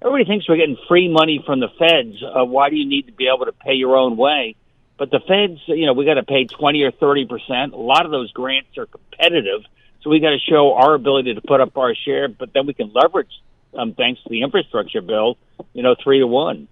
[0.00, 2.22] Everybody thinks we're getting free money from the feds.
[2.22, 4.54] Uh, why do you need to be able to pay your own way?
[4.96, 7.72] But the feds, you know, we got to pay 20 or 30 percent.
[7.72, 9.62] A lot of those grants are competitive,
[10.02, 12.28] so we got to show our ability to put up our share.
[12.28, 13.30] But then we can leverage,
[13.74, 15.38] um, thanks to the infrastructure bill,
[15.72, 16.68] you know, three to one.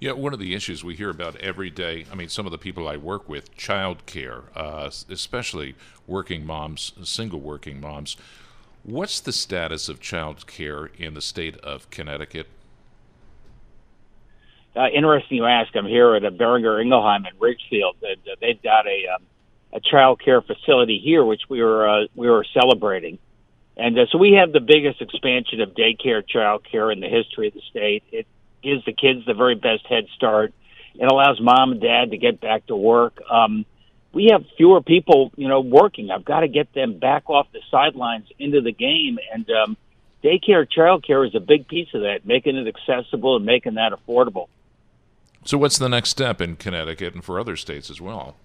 [0.00, 2.58] Yeah, one of the issues we hear about every day, I mean, some of the
[2.58, 5.74] people I work with, child care, uh, especially
[6.06, 8.16] working moms, single working moms.
[8.88, 12.46] What's the status of child care in the state of Connecticut?
[14.74, 15.76] Uh, interesting you ask.
[15.76, 17.96] I'm here at a Boehringer Ingelheim in Ridgefield.
[18.00, 19.22] And, uh, they've got a um,
[19.74, 23.18] a child care facility here, which we were uh, we were celebrating.
[23.76, 27.48] And uh, so we have the biggest expansion of daycare child care in the history
[27.48, 28.04] of the state.
[28.10, 28.26] It
[28.62, 30.54] gives the kids the very best head start.
[30.94, 33.20] It allows mom and dad to get back to work.
[33.30, 33.66] Um,
[34.12, 36.10] we have fewer people, you know, working.
[36.10, 39.76] I've got to get them back off the sidelines into the game, and um,
[40.24, 43.92] daycare, child care is a big piece of that, making it accessible and making that
[43.92, 44.48] affordable.
[45.44, 48.36] So, what's the next step in Connecticut and for other states as well?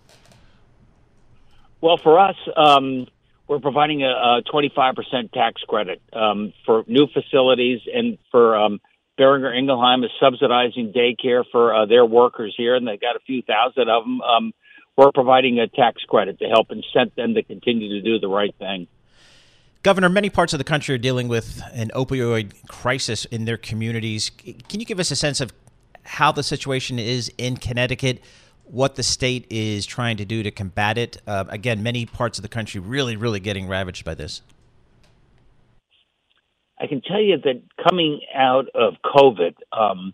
[1.81, 3.07] Well, for us, um,
[3.47, 8.79] we're providing a, a 25% tax credit um, for new facilities and for um,
[9.19, 13.41] Boehringer Ingelheim is subsidizing daycare for uh, their workers here, and they've got a few
[13.41, 14.21] thousand of them.
[14.21, 14.53] Um,
[14.97, 18.53] we're providing a tax credit to help incent them to continue to do the right
[18.59, 18.87] thing.
[19.81, 24.29] Governor, many parts of the country are dealing with an opioid crisis in their communities.
[24.69, 25.51] Can you give us a sense of
[26.03, 28.21] how the situation is in Connecticut?
[28.63, 31.17] What the state is trying to do to combat it?
[31.27, 34.41] Uh, again, many parts of the country really, really getting ravaged by this.
[36.79, 40.13] I can tell you that coming out of COVID, um,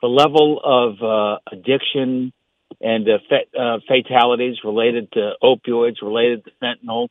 [0.00, 2.32] the level of uh, addiction
[2.80, 7.08] and uh, fa- uh, fatalities related to opioids, related to fentanyl,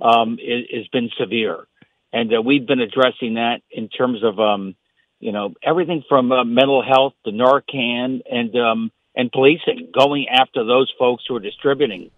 [0.00, 1.66] um, has been severe,
[2.12, 4.74] and uh, we've been addressing that in terms of um,
[5.20, 10.64] you know everything from uh, mental health to Narcan and um, and policing, going after
[10.64, 12.10] those folks who are distributing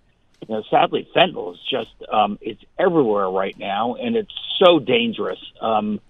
[0.49, 5.39] you know, sadly, fentanyl is just um, it's everywhere right now, and it's so dangerous.
[5.61, 6.01] Um,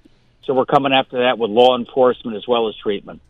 [0.43, 3.21] so we're coming after that with law enforcement as well as treatment.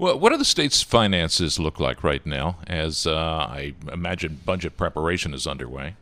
[0.00, 2.56] Well, what do the state's finances look like right now?
[2.66, 5.94] As uh, I imagine, budget preparation is underway.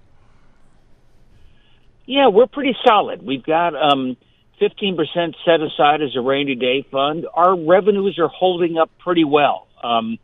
[2.07, 3.27] Yeah, we're pretty solid.
[3.27, 4.17] We've got um,
[4.63, 7.27] 15% set aside as a rainy day fund.
[7.35, 9.67] Our revenues are holding up pretty well.
[9.83, 10.21] Um,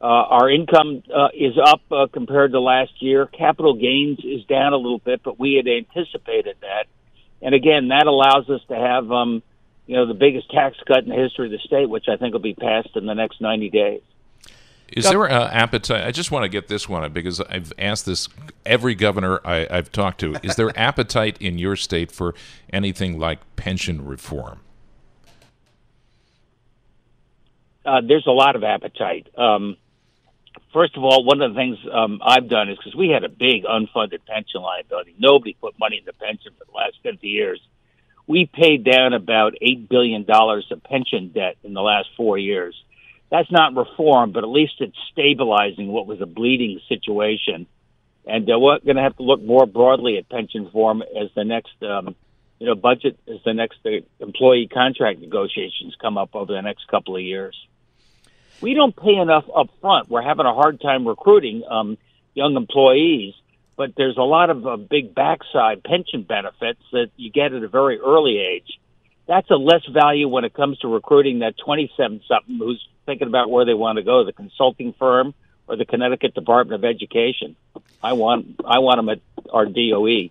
[0.00, 3.26] uh, our income uh, is up uh, compared to last year.
[3.26, 6.84] Capital gains is down a little bit, but we had anticipated that.
[7.44, 9.42] And again, that allows us to have, um,
[9.92, 12.32] you know, the biggest tax cut in the history of the state, which I think
[12.32, 14.00] will be passed in the next 90 days.
[14.88, 16.06] Is there an appetite?
[16.06, 18.26] I just want to get this one because I've asked this
[18.64, 20.36] every governor I, have talked to.
[20.42, 22.34] Is there appetite in your state for
[22.72, 24.60] anything like pension reform?
[27.84, 29.28] Uh, there's a lot of appetite.
[29.36, 29.76] Um,
[30.72, 33.28] First of all, one of the things um, I've done is because we had a
[33.28, 35.14] big unfunded pension liability.
[35.18, 37.60] Nobody put money in the pension for the last 50 years.
[38.26, 42.74] We paid down about $8 billion of pension debt in the last four years.
[43.30, 47.66] That's not reform, but at least it's stabilizing what was a bleeding situation.
[48.26, 51.44] And uh, we're going to have to look more broadly at pension reform as the
[51.44, 52.14] next, um,
[52.58, 56.86] you know, budget, as the next uh, employee contract negotiations come up over the next
[56.88, 57.56] couple of years
[58.62, 60.08] we don't pay enough up front.
[60.08, 61.98] We're having a hard time recruiting um,
[62.32, 63.34] young employees,
[63.76, 67.68] but there's a lot of uh, big backside pension benefits that you get at a
[67.68, 68.78] very early age.
[69.26, 73.50] That's a less value when it comes to recruiting that 27 something who's thinking about
[73.50, 75.34] where they want to go, the consulting firm
[75.68, 77.56] or the Connecticut Department of Education.
[78.02, 79.20] I want I want them at
[79.50, 80.30] our DOE.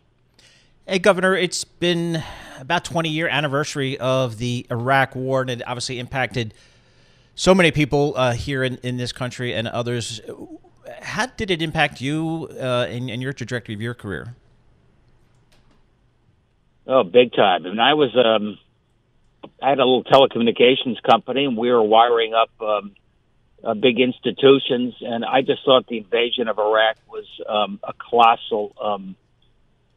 [0.87, 2.21] Hey, Governor, it's been
[2.59, 6.53] about 20 year anniversary of the Iraq War, and it obviously impacted
[7.35, 10.21] so many people uh, here in, in this country and others.
[11.01, 14.36] How did it impact you uh, your trajectory of your career?
[16.88, 17.65] Oh, big time.
[17.65, 18.57] I mean, I was um,
[19.61, 22.95] I had a little telecommunications company, and we were wiring up um,
[23.63, 24.95] uh, big institutions.
[25.01, 29.15] And I just thought the invasion of Iraq was um, a colossal um,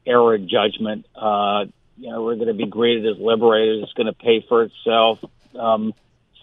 [0.07, 1.07] error in judgment.
[1.15, 1.65] Uh,
[1.97, 3.85] you know, we're going to be greeted as liberators.
[3.85, 5.19] It's going to pay for itself.
[5.59, 5.95] Um,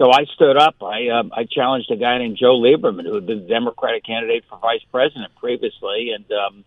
[0.02, 0.82] so I stood up.
[0.82, 4.44] I um, I challenged a guy named Joe Lieberman, who had been the Democratic candidate
[4.50, 6.66] for vice president previously, and um,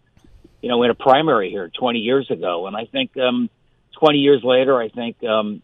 [0.63, 2.69] you know, in a primary here 20 years ago.
[2.69, 3.51] And I think um,
[3.99, 5.63] 20 years later, I think um,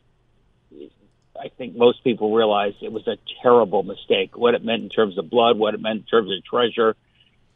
[1.41, 4.37] I think most people realize it was a terrible mistake.
[4.37, 6.97] What it meant in terms of blood, what it meant in terms of treasure.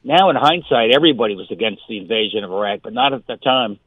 [0.04, 3.80] Now, in hindsight, everybody was against the invasion of Iraq, but not at the time.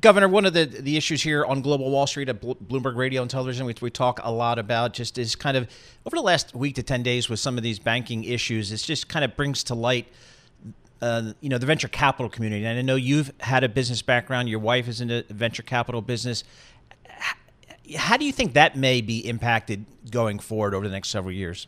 [0.00, 3.30] Governor, one of the the issues here on Global Wall Street at Bloomberg Radio and
[3.30, 5.68] Television, which we talk a lot about, just is kind of
[6.06, 8.72] over the last week to ten days with some of these banking issues.
[8.72, 10.06] It just kind of brings to light,
[11.02, 12.64] uh, you know, the venture capital community.
[12.64, 14.48] And I know you've had a business background.
[14.48, 16.44] Your wife is in the venture capital business.
[17.96, 21.66] How do you think that may be impacted going forward over the next several years?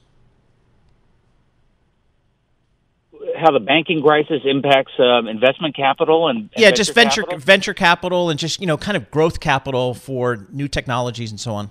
[3.43, 7.39] How the banking crisis impacts um, investment capital and, and yeah, just venture capital?
[7.41, 11.53] venture capital and just you know kind of growth capital for new technologies and so
[11.53, 11.71] on.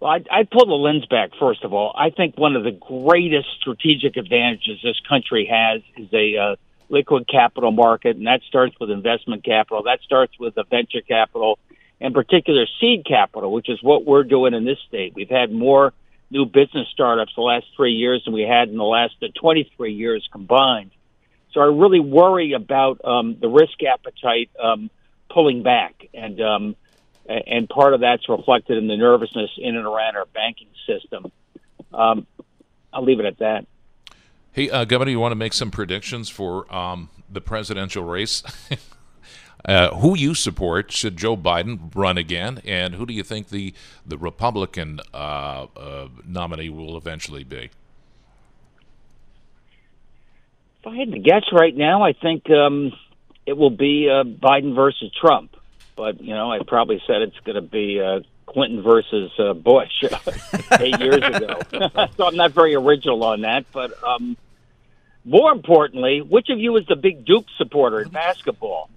[0.00, 1.94] Well, I'd, I'd pull the lens back first of all.
[1.96, 6.56] I think one of the greatest strategic advantages this country has is a uh,
[6.88, 9.84] liquid capital market, and that starts with investment capital.
[9.84, 11.58] That starts with the venture capital,
[12.00, 15.14] in particular seed capital, which is what we're doing in this state.
[15.14, 15.92] We've had more
[16.32, 19.92] new business startups the last three years than we had in the last uh, 23
[19.92, 20.90] years combined.
[21.52, 24.90] So I really worry about um, the risk appetite um,
[25.30, 26.76] pulling back, and um,
[27.26, 31.30] and part of that's reflected in the nervousness in and around our banking system.
[31.92, 32.26] Um,
[32.92, 33.66] I'll leave it at that.
[34.52, 38.42] Hey, uh, Governor, you want to make some predictions for um, the presidential race?
[39.64, 40.92] uh, who you support?
[40.92, 42.60] Should Joe Biden run again?
[42.64, 43.74] And who do you think the
[44.06, 47.70] the Republican uh, uh nominee will eventually be?
[50.80, 52.92] If I had to guess right now, I think um,
[53.46, 55.56] it will be uh, Biden versus Trump
[55.96, 59.30] but you know, I probably said it's going to be uh, Clinton versus
[59.62, 60.02] Bush
[60.80, 61.60] eight years ago.
[62.16, 63.66] so I'm not very original on that.
[63.72, 64.36] But um,
[65.24, 68.90] more importantly, which of you is the big Duke supporter in basketball?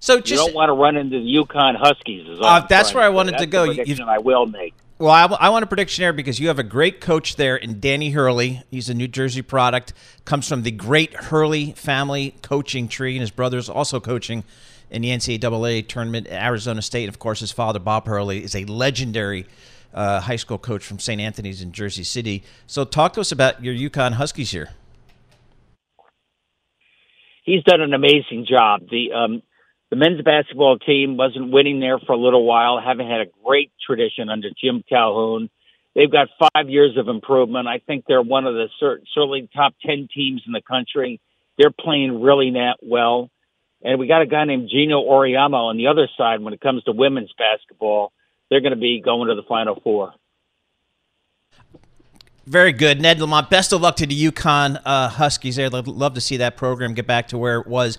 [0.00, 2.38] So just you don't want to run into the UConn Huskies.
[2.40, 3.64] Uh, that's where I wanted that's to go.
[4.06, 4.74] I will make.
[4.98, 7.78] Well, I, I, want a prediction here because you have a great coach there in
[7.78, 8.64] Danny Hurley.
[8.68, 9.92] He's a New Jersey product,
[10.24, 14.42] comes from the great Hurley family coaching tree, and his brother's also coaching
[14.90, 17.08] in the NCAA tournament at Arizona State.
[17.08, 19.46] Of course, his father, Bob Hurley, is a legendary
[19.94, 21.20] uh, high school coach from St.
[21.20, 22.42] Anthony's in Jersey City.
[22.66, 24.70] So, talk to us about your UConn Huskies here.
[27.44, 28.82] He's done an amazing job.
[28.90, 29.42] The um,
[29.90, 33.72] the men's basketball team wasn't winning there for a little while, haven't had a great
[33.84, 35.48] tradition under Jim Calhoun.
[35.94, 37.66] They've got five years of improvement.
[37.66, 41.20] I think they're one of the certainly top 10 teams in the country.
[41.56, 43.30] They're playing really well.
[43.82, 46.82] And we got a guy named Geno Auriemma on the other side when it comes
[46.84, 48.12] to women's basketball.
[48.50, 50.12] They're going to be going to the Final Four.
[52.46, 53.00] Very good.
[53.00, 55.68] Ned Lamont, best of luck to the UConn uh, Huskies there.
[55.68, 57.98] Love to see that program get back to where it was.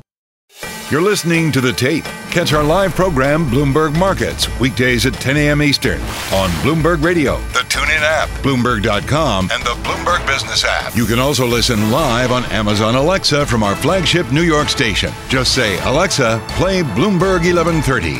[0.91, 2.03] You're listening to The Tape.
[2.31, 5.63] Catch our live program, Bloomberg Markets, weekdays at 10 a.m.
[5.63, 6.01] Eastern
[6.33, 10.93] on Bloomberg Radio, the TuneIn app, Bloomberg.com, and the Bloomberg Business app.
[10.93, 15.13] You can also listen live on Amazon Alexa from our flagship New York station.
[15.29, 18.15] Just say, Alexa, play Bloomberg 1130.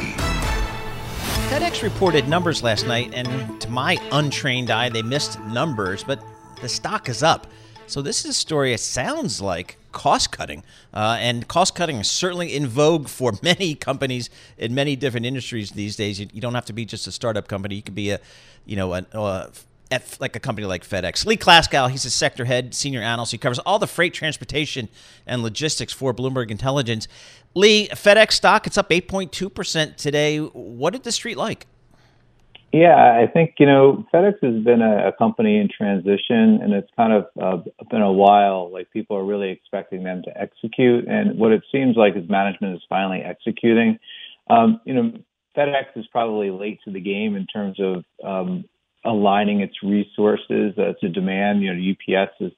[1.50, 6.24] FedEx reported numbers last night, and to my untrained eye, they missed numbers, but
[6.62, 7.48] the stock is up.
[7.88, 10.64] So this is a story, it sounds like, cost cutting.
[10.94, 15.72] Uh, and cost cutting is certainly in vogue for many companies in many different industries
[15.72, 16.20] these days.
[16.20, 17.76] You, you don't have to be just a startup company.
[17.76, 18.20] You could be a,
[18.66, 19.52] you know, a, a
[19.92, 21.26] at like a company like FedEx.
[21.26, 23.34] Lee Klaskow, he's a sector head, senior analyst.
[23.34, 24.88] He covers all the freight transportation
[25.28, 27.08] and logistics for Bloomberg Intelligence.
[27.54, 30.38] Lee, FedEx stock, it's up 8.2% today.
[30.38, 31.68] What did the street like?
[32.74, 36.90] Yeah, I think, you know, FedEx has been a, a company in transition and it's
[36.96, 38.72] kind of uh, been a while.
[38.72, 41.06] Like people are really expecting them to execute.
[41.08, 44.00] And what it seems like is management is finally executing.
[44.50, 45.12] Um, you know,
[45.58, 48.64] FedEx is probably late to the game in terms of um,
[49.04, 51.62] aligning its resources uh, to demand.
[51.64, 52.54] You know, UPS is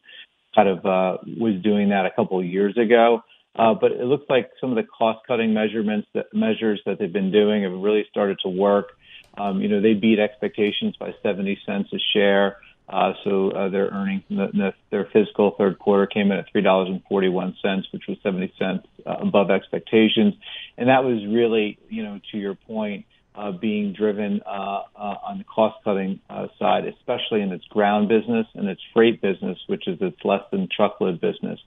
[0.54, 3.22] kind of uh, was doing that a couple of years ago.
[3.58, 7.14] Uh, but it looks like some of the cost cutting measurements that measures that they've
[7.14, 8.94] been doing have really started to work.
[9.38, 12.58] Um, you know, they beat expectations by 70 cents a share.
[12.88, 16.62] Uh, so uh, their earnings, the, the, their fiscal third quarter came in at three
[16.62, 20.34] dollars and forty-one cents, which was 70 cents uh, above expectations,
[20.78, 23.06] and that was really, you know, to your point,
[23.36, 28.46] uh, being driven uh, uh, on the cost-cutting uh, side, especially in its ground business
[28.54, 31.60] and its freight business, which is its less than truckload business.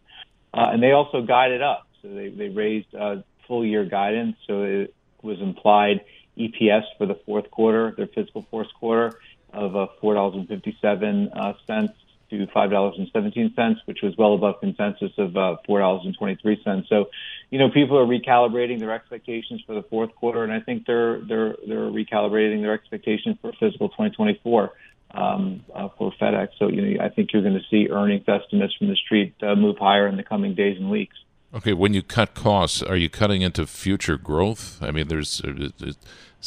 [0.55, 3.17] Uh, and they also guided up, so they they raised uh,
[3.49, 6.03] full-year guidance, so it was implied
[6.39, 9.19] EPS for the fourth quarter, their fiscal fourth quarter,
[9.53, 11.89] of uh, $4.57 uh,
[12.31, 16.03] to five dollars and seventeen cents, which was well above consensus of uh, four dollars
[16.05, 16.89] and twenty-three cents.
[16.89, 17.09] So,
[17.51, 21.21] you know, people are recalibrating their expectations for the fourth quarter, and I think they're
[21.21, 24.73] they're they're recalibrating their expectations for fiscal 2024
[25.15, 26.49] um, uh, for FedEx.
[26.59, 29.55] So, you know, I think you're going to see earnings estimates from the street uh,
[29.55, 31.17] move higher in the coming days and weeks.
[31.57, 34.77] Okay, when you cut costs, are you cutting into future growth?
[34.83, 35.97] I mean, there's is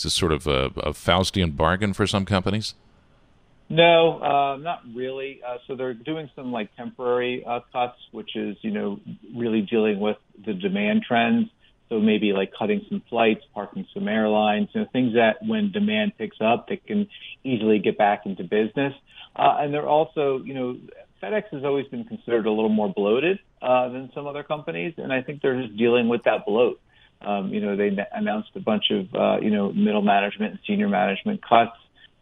[0.03, 2.75] this sort of a, a Faustian bargain for some companies?
[3.69, 5.41] No, uh, not really.
[5.43, 8.99] Uh, so they're doing some like temporary uh, cuts, which is you know
[9.35, 11.49] really dealing with the demand trends.
[11.89, 16.19] So maybe like cutting some flights, parking some airlines, you know, things that when demand
[16.19, 17.07] picks up, they can
[17.43, 18.93] easily get back into business.
[19.35, 20.77] Uh, and they're also, you know,
[21.21, 25.11] FedEx has always been considered a little more bloated uh, than some other companies, and
[25.11, 26.79] I think they're just dealing with that bloat.
[27.21, 30.87] Um, you know, they announced a bunch of, uh, you know, middle management and senior
[30.87, 31.75] management cuts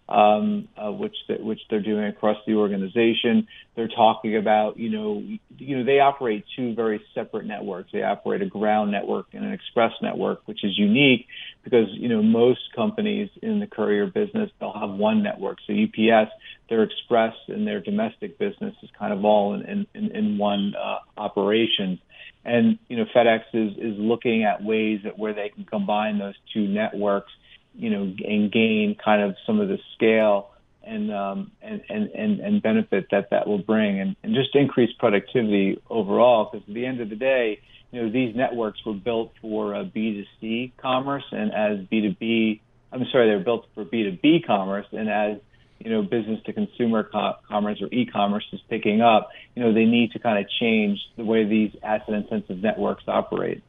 [0.09, 3.47] um, uh, which th- which they're doing across the organization.
[3.75, 5.21] They're talking about you know
[5.57, 7.91] you know they operate two very separate networks.
[7.91, 11.27] They operate a ground network and an express network, which is unique
[11.63, 15.57] because you know most companies in the courier business they'll have one network.
[15.67, 16.31] So UPS,
[16.69, 20.99] their express and their domestic business is kind of all in in, in one uh,
[21.19, 21.99] operation.
[22.45, 26.35] And you know FedEx is is looking at ways that where they can combine those
[26.53, 27.31] two networks
[27.77, 30.51] you know, and gain kind of some of the scale
[30.83, 34.91] and um, and, and, and, and benefit that that will bring, and, and just increase
[34.97, 36.49] productivity overall.
[36.51, 37.59] Because at the end of the day,
[37.91, 42.61] you know, these networks were built for uh, B2C commerce, and as B2B,
[42.91, 45.37] I'm sorry, they're built for B2B commerce, and as
[45.79, 49.85] you know, business to consumer co- commerce or e-commerce is picking up, you know, they
[49.85, 53.61] need to kind of change the way these asset intensive networks operate.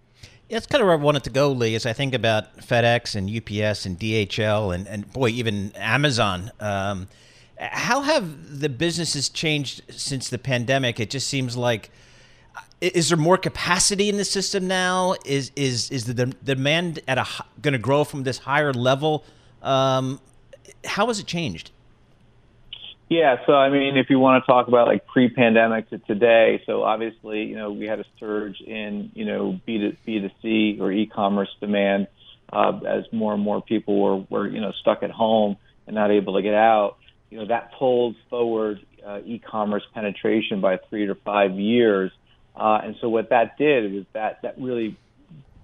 [0.50, 3.28] That's kind of where I wanted to go, Lee, as I think about FedEx and
[3.28, 6.50] UPS and DHL and, and boy, even Amazon.
[6.58, 7.08] Um,
[7.58, 11.00] how have the businesses changed since the pandemic?
[11.00, 11.90] It just seems like
[12.80, 15.16] is there more capacity in the system now?
[15.24, 17.26] Is is is the demand at a
[17.60, 19.24] going to grow from this higher level?
[19.62, 20.20] Um,
[20.84, 21.72] how has it changed?
[23.08, 26.82] Yeah, so I mean, if you want to talk about like pre-pandemic to today, so
[26.82, 30.78] obviously, you know, we had a surge in, you know, B to B to C
[30.78, 32.08] or e-commerce demand
[32.52, 35.56] uh, as more and more people were were you know stuck at home
[35.86, 36.96] and not able to get out.
[37.30, 42.10] You know, that pulled forward uh, e-commerce penetration by three to five years,
[42.56, 44.98] uh, and so what that did was that that really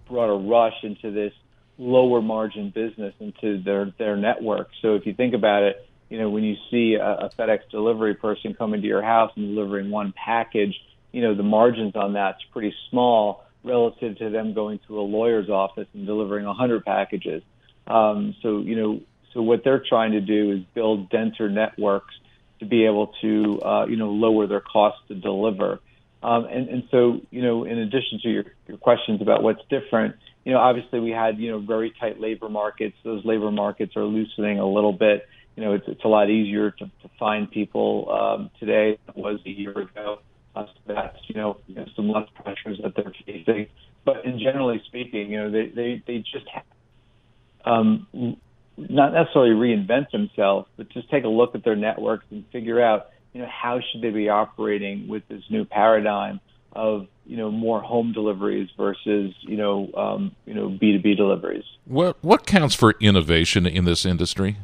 [0.09, 1.33] brought a rush into this
[1.77, 4.69] lower margin business into their their network.
[4.81, 8.15] So if you think about it you know, when you see a, a FedEx delivery
[8.15, 10.73] person coming to your house and delivering one package,
[11.11, 15.51] you know, the margins on that's pretty small relative to them going to a lawyer's
[15.51, 17.43] office and delivering 100 packages.
[17.89, 19.01] Um, so, you know,
[19.33, 22.15] so what they're trying to do is build denser networks
[22.61, 25.81] to be able to, uh, you know, lower their cost to deliver.
[26.23, 30.15] Um, and, and so, you know, in addition to your, your questions about what's different,
[30.45, 32.95] you know, obviously we had, you know, very tight labor markets.
[33.03, 35.27] Those labor markets are loosening a little bit
[35.57, 39.21] you know, it's, it's a lot easier to, to find people um, today than it
[39.21, 40.19] was a year ago.
[40.57, 43.67] Uh, so that's, you know, you know, some less pressures that they're facing.
[44.05, 46.65] But in generally speaking, you know, they, they, they just have,
[47.65, 48.07] um,
[48.77, 53.11] not necessarily reinvent themselves, but just take a look at their networks and figure out,
[53.33, 56.41] you know, how should they be operating with this new paradigm
[56.73, 61.65] of, you know, more home deliveries versus, you know, um, you know, B2B deliveries.
[61.85, 64.59] What, what counts for innovation in this industry?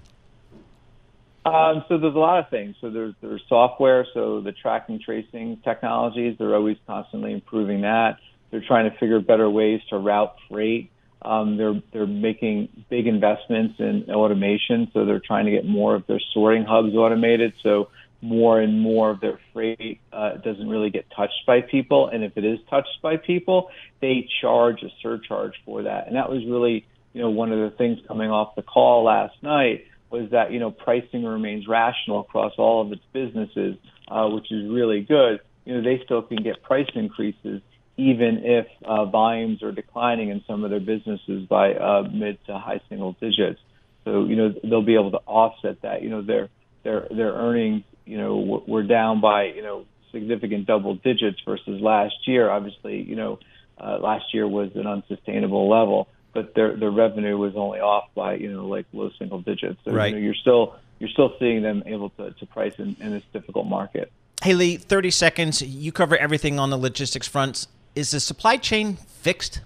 [1.45, 2.77] Um, so there's a lot of things.
[2.81, 4.07] So there's there's software.
[4.13, 8.19] So the tracking tracing technologies, they're always constantly improving that.
[8.51, 10.91] They're trying to figure better ways to route freight.
[11.23, 14.91] Um, they're they're making big investments in automation.
[14.93, 17.55] So they're trying to get more of their sorting hubs automated.
[17.63, 17.89] So
[18.21, 22.09] more and more of their freight uh, doesn't really get touched by people.
[22.09, 23.71] And if it is touched by people,
[24.03, 26.07] they charge a surcharge for that.
[26.07, 26.85] And that was really
[27.15, 30.59] you know one of the things coming off the call last night was that you
[30.59, 33.77] know pricing remains rational across all of its businesses,
[34.09, 35.41] uh, which is really good.
[35.65, 37.63] You know they still can get price increases
[38.01, 42.59] even if uh, volumes are declining in some of their businesses by uh, mid to
[42.59, 43.61] high single digits.
[44.05, 46.03] So you know they'll be able to offset that.
[46.03, 46.49] You know their
[46.83, 52.15] their their earnings you know were down by you know significant double digits versus last
[52.27, 52.51] year.
[52.51, 53.39] Obviously you know
[53.79, 56.09] uh, last year was an unsustainable level.
[56.33, 59.79] But their their revenue was only off by you know like low single digits.
[59.85, 60.13] So right.
[60.13, 63.25] you know, you're still you're still seeing them able to, to price in, in this
[63.33, 64.13] difficult market.
[64.43, 65.63] Hey Lee, thirty seconds.
[65.63, 67.67] You cover everything on the logistics front.
[67.95, 69.61] Is the supply chain fixed?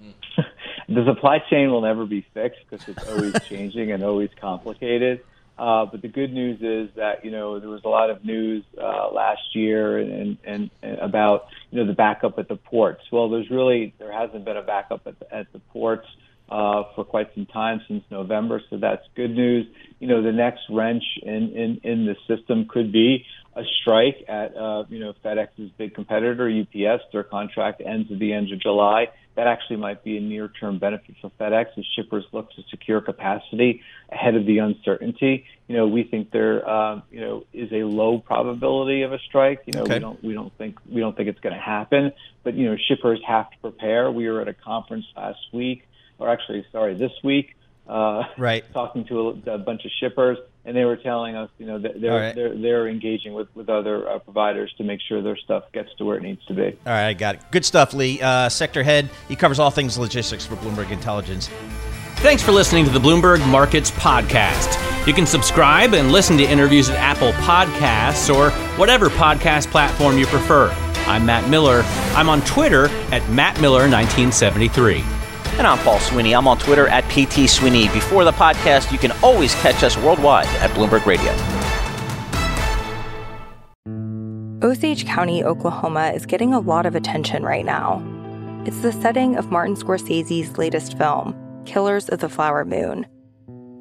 [0.88, 5.20] the supply chain will never be fixed because it's always changing and always complicated.
[5.58, 8.62] Uh, but the good news is that you know there was a lot of news
[8.80, 13.00] uh, last year and, and, and about you know the backup at the ports.
[13.10, 16.06] Well, there's really there hasn't been a backup at the, at the ports
[16.50, 19.66] uh, for quite some time since November, so that's good news.
[19.98, 24.54] You know the next wrench in in, in the system could be a strike at
[24.54, 27.02] uh, you know FedEx's big competitor UPS.
[27.12, 29.06] Their contract ends at the end of July
[29.36, 33.82] that actually might be a near-term benefit for FedEx as shippers look to secure capacity
[34.10, 35.44] ahead of the uncertainty.
[35.68, 39.62] You know, we think there, uh, you know, is a low probability of a strike.
[39.66, 39.94] You know, okay.
[39.94, 42.12] we don't, we don't think, we don't think it's going to happen.
[42.44, 44.10] But you know, shippers have to prepare.
[44.10, 45.86] We were at a conference last week,
[46.18, 47.56] or actually, sorry, this week,
[47.88, 51.66] uh, right, talking to a, a bunch of shippers and they were telling us, you
[51.66, 52.34] know, that they're right.
[52.34, 56.04] they're they're engaging with with other uh, providers to make sure their stuff gets to
[56.04, 56.64] where it needs to be.
[56.64, 57.42] All right, I got it.
[57.52, 58.20] Good stuff, Lee.
[58.20, 59.08] Uh, sector head.
[59.28, 61.48] He covers all things logistics for Bloomberg Intelligence.
[62.16, 64.82] Thanks for listening to the Bloomberg Markets podcast.
[65.06, 70.26] You can subscribe and listen to interviews at Apple Podcasts or whatever podcast platform you
[70.26, 70.70] prefer.
[71.06, 71.82] I'm Matt Miller.
[72.16, 75.15] I'm on Twitter at Matt Miller 1973.
[75.58, 76.34] And I'm Paul Sweeney.
[76.34, 77.88] I'm on Twitter at PT Sweeney.
[77.88, 81.32] Before the podcast, you can always catch us worldwide at Bloomberg Radio.
[84.62, 88.02] Osage County, Oklahoma is getting a lot of attention right now.
[88.66, 91.34] It's the setting of Martin Scorsese's latest film,
[91.64, 93.06] Killers of the Flower Moon.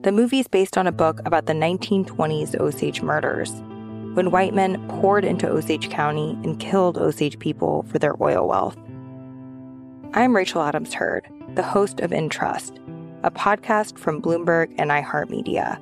[0.03, 3.51] The movie is based on a book about the 1920s Osage murders,
[4.13, 8.77] when white men poured into Osage County and killed Osage people for their oil wealth.
[10.13, 12.79] I'm Rachel Adams Heard the host of In Trust,
[13.23, 15.79] a podcast from Bloomberg and iHeartMedia.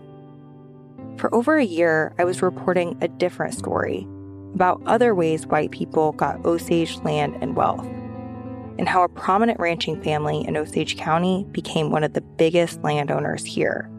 [1.17, 4.07] For over a year, I was reporting a different story
[4.53, 7.85] about other ways white people got Osage land and wealth,
[8.77, 13.45] and how a prominent ranching family in Osage County became one of the biggest landowners
[13.45, 13.89] here.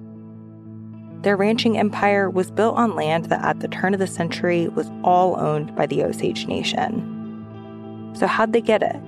[1.22, 4.90] Their ranching empire was built on land that at the turn of the century was
[5.02, 8.12] all owned by the Osage Nation.
[8.14, 9.00] So, how'd they get it?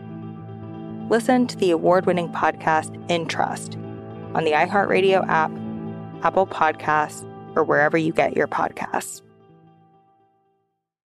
[1.08, 3.76] Listen to the award winning podcast In Trust
[4.34, 5.52] on the iHeartRadio app,
[6.24, 9.22] Apple Podcasts, or wherever you get your podcasts.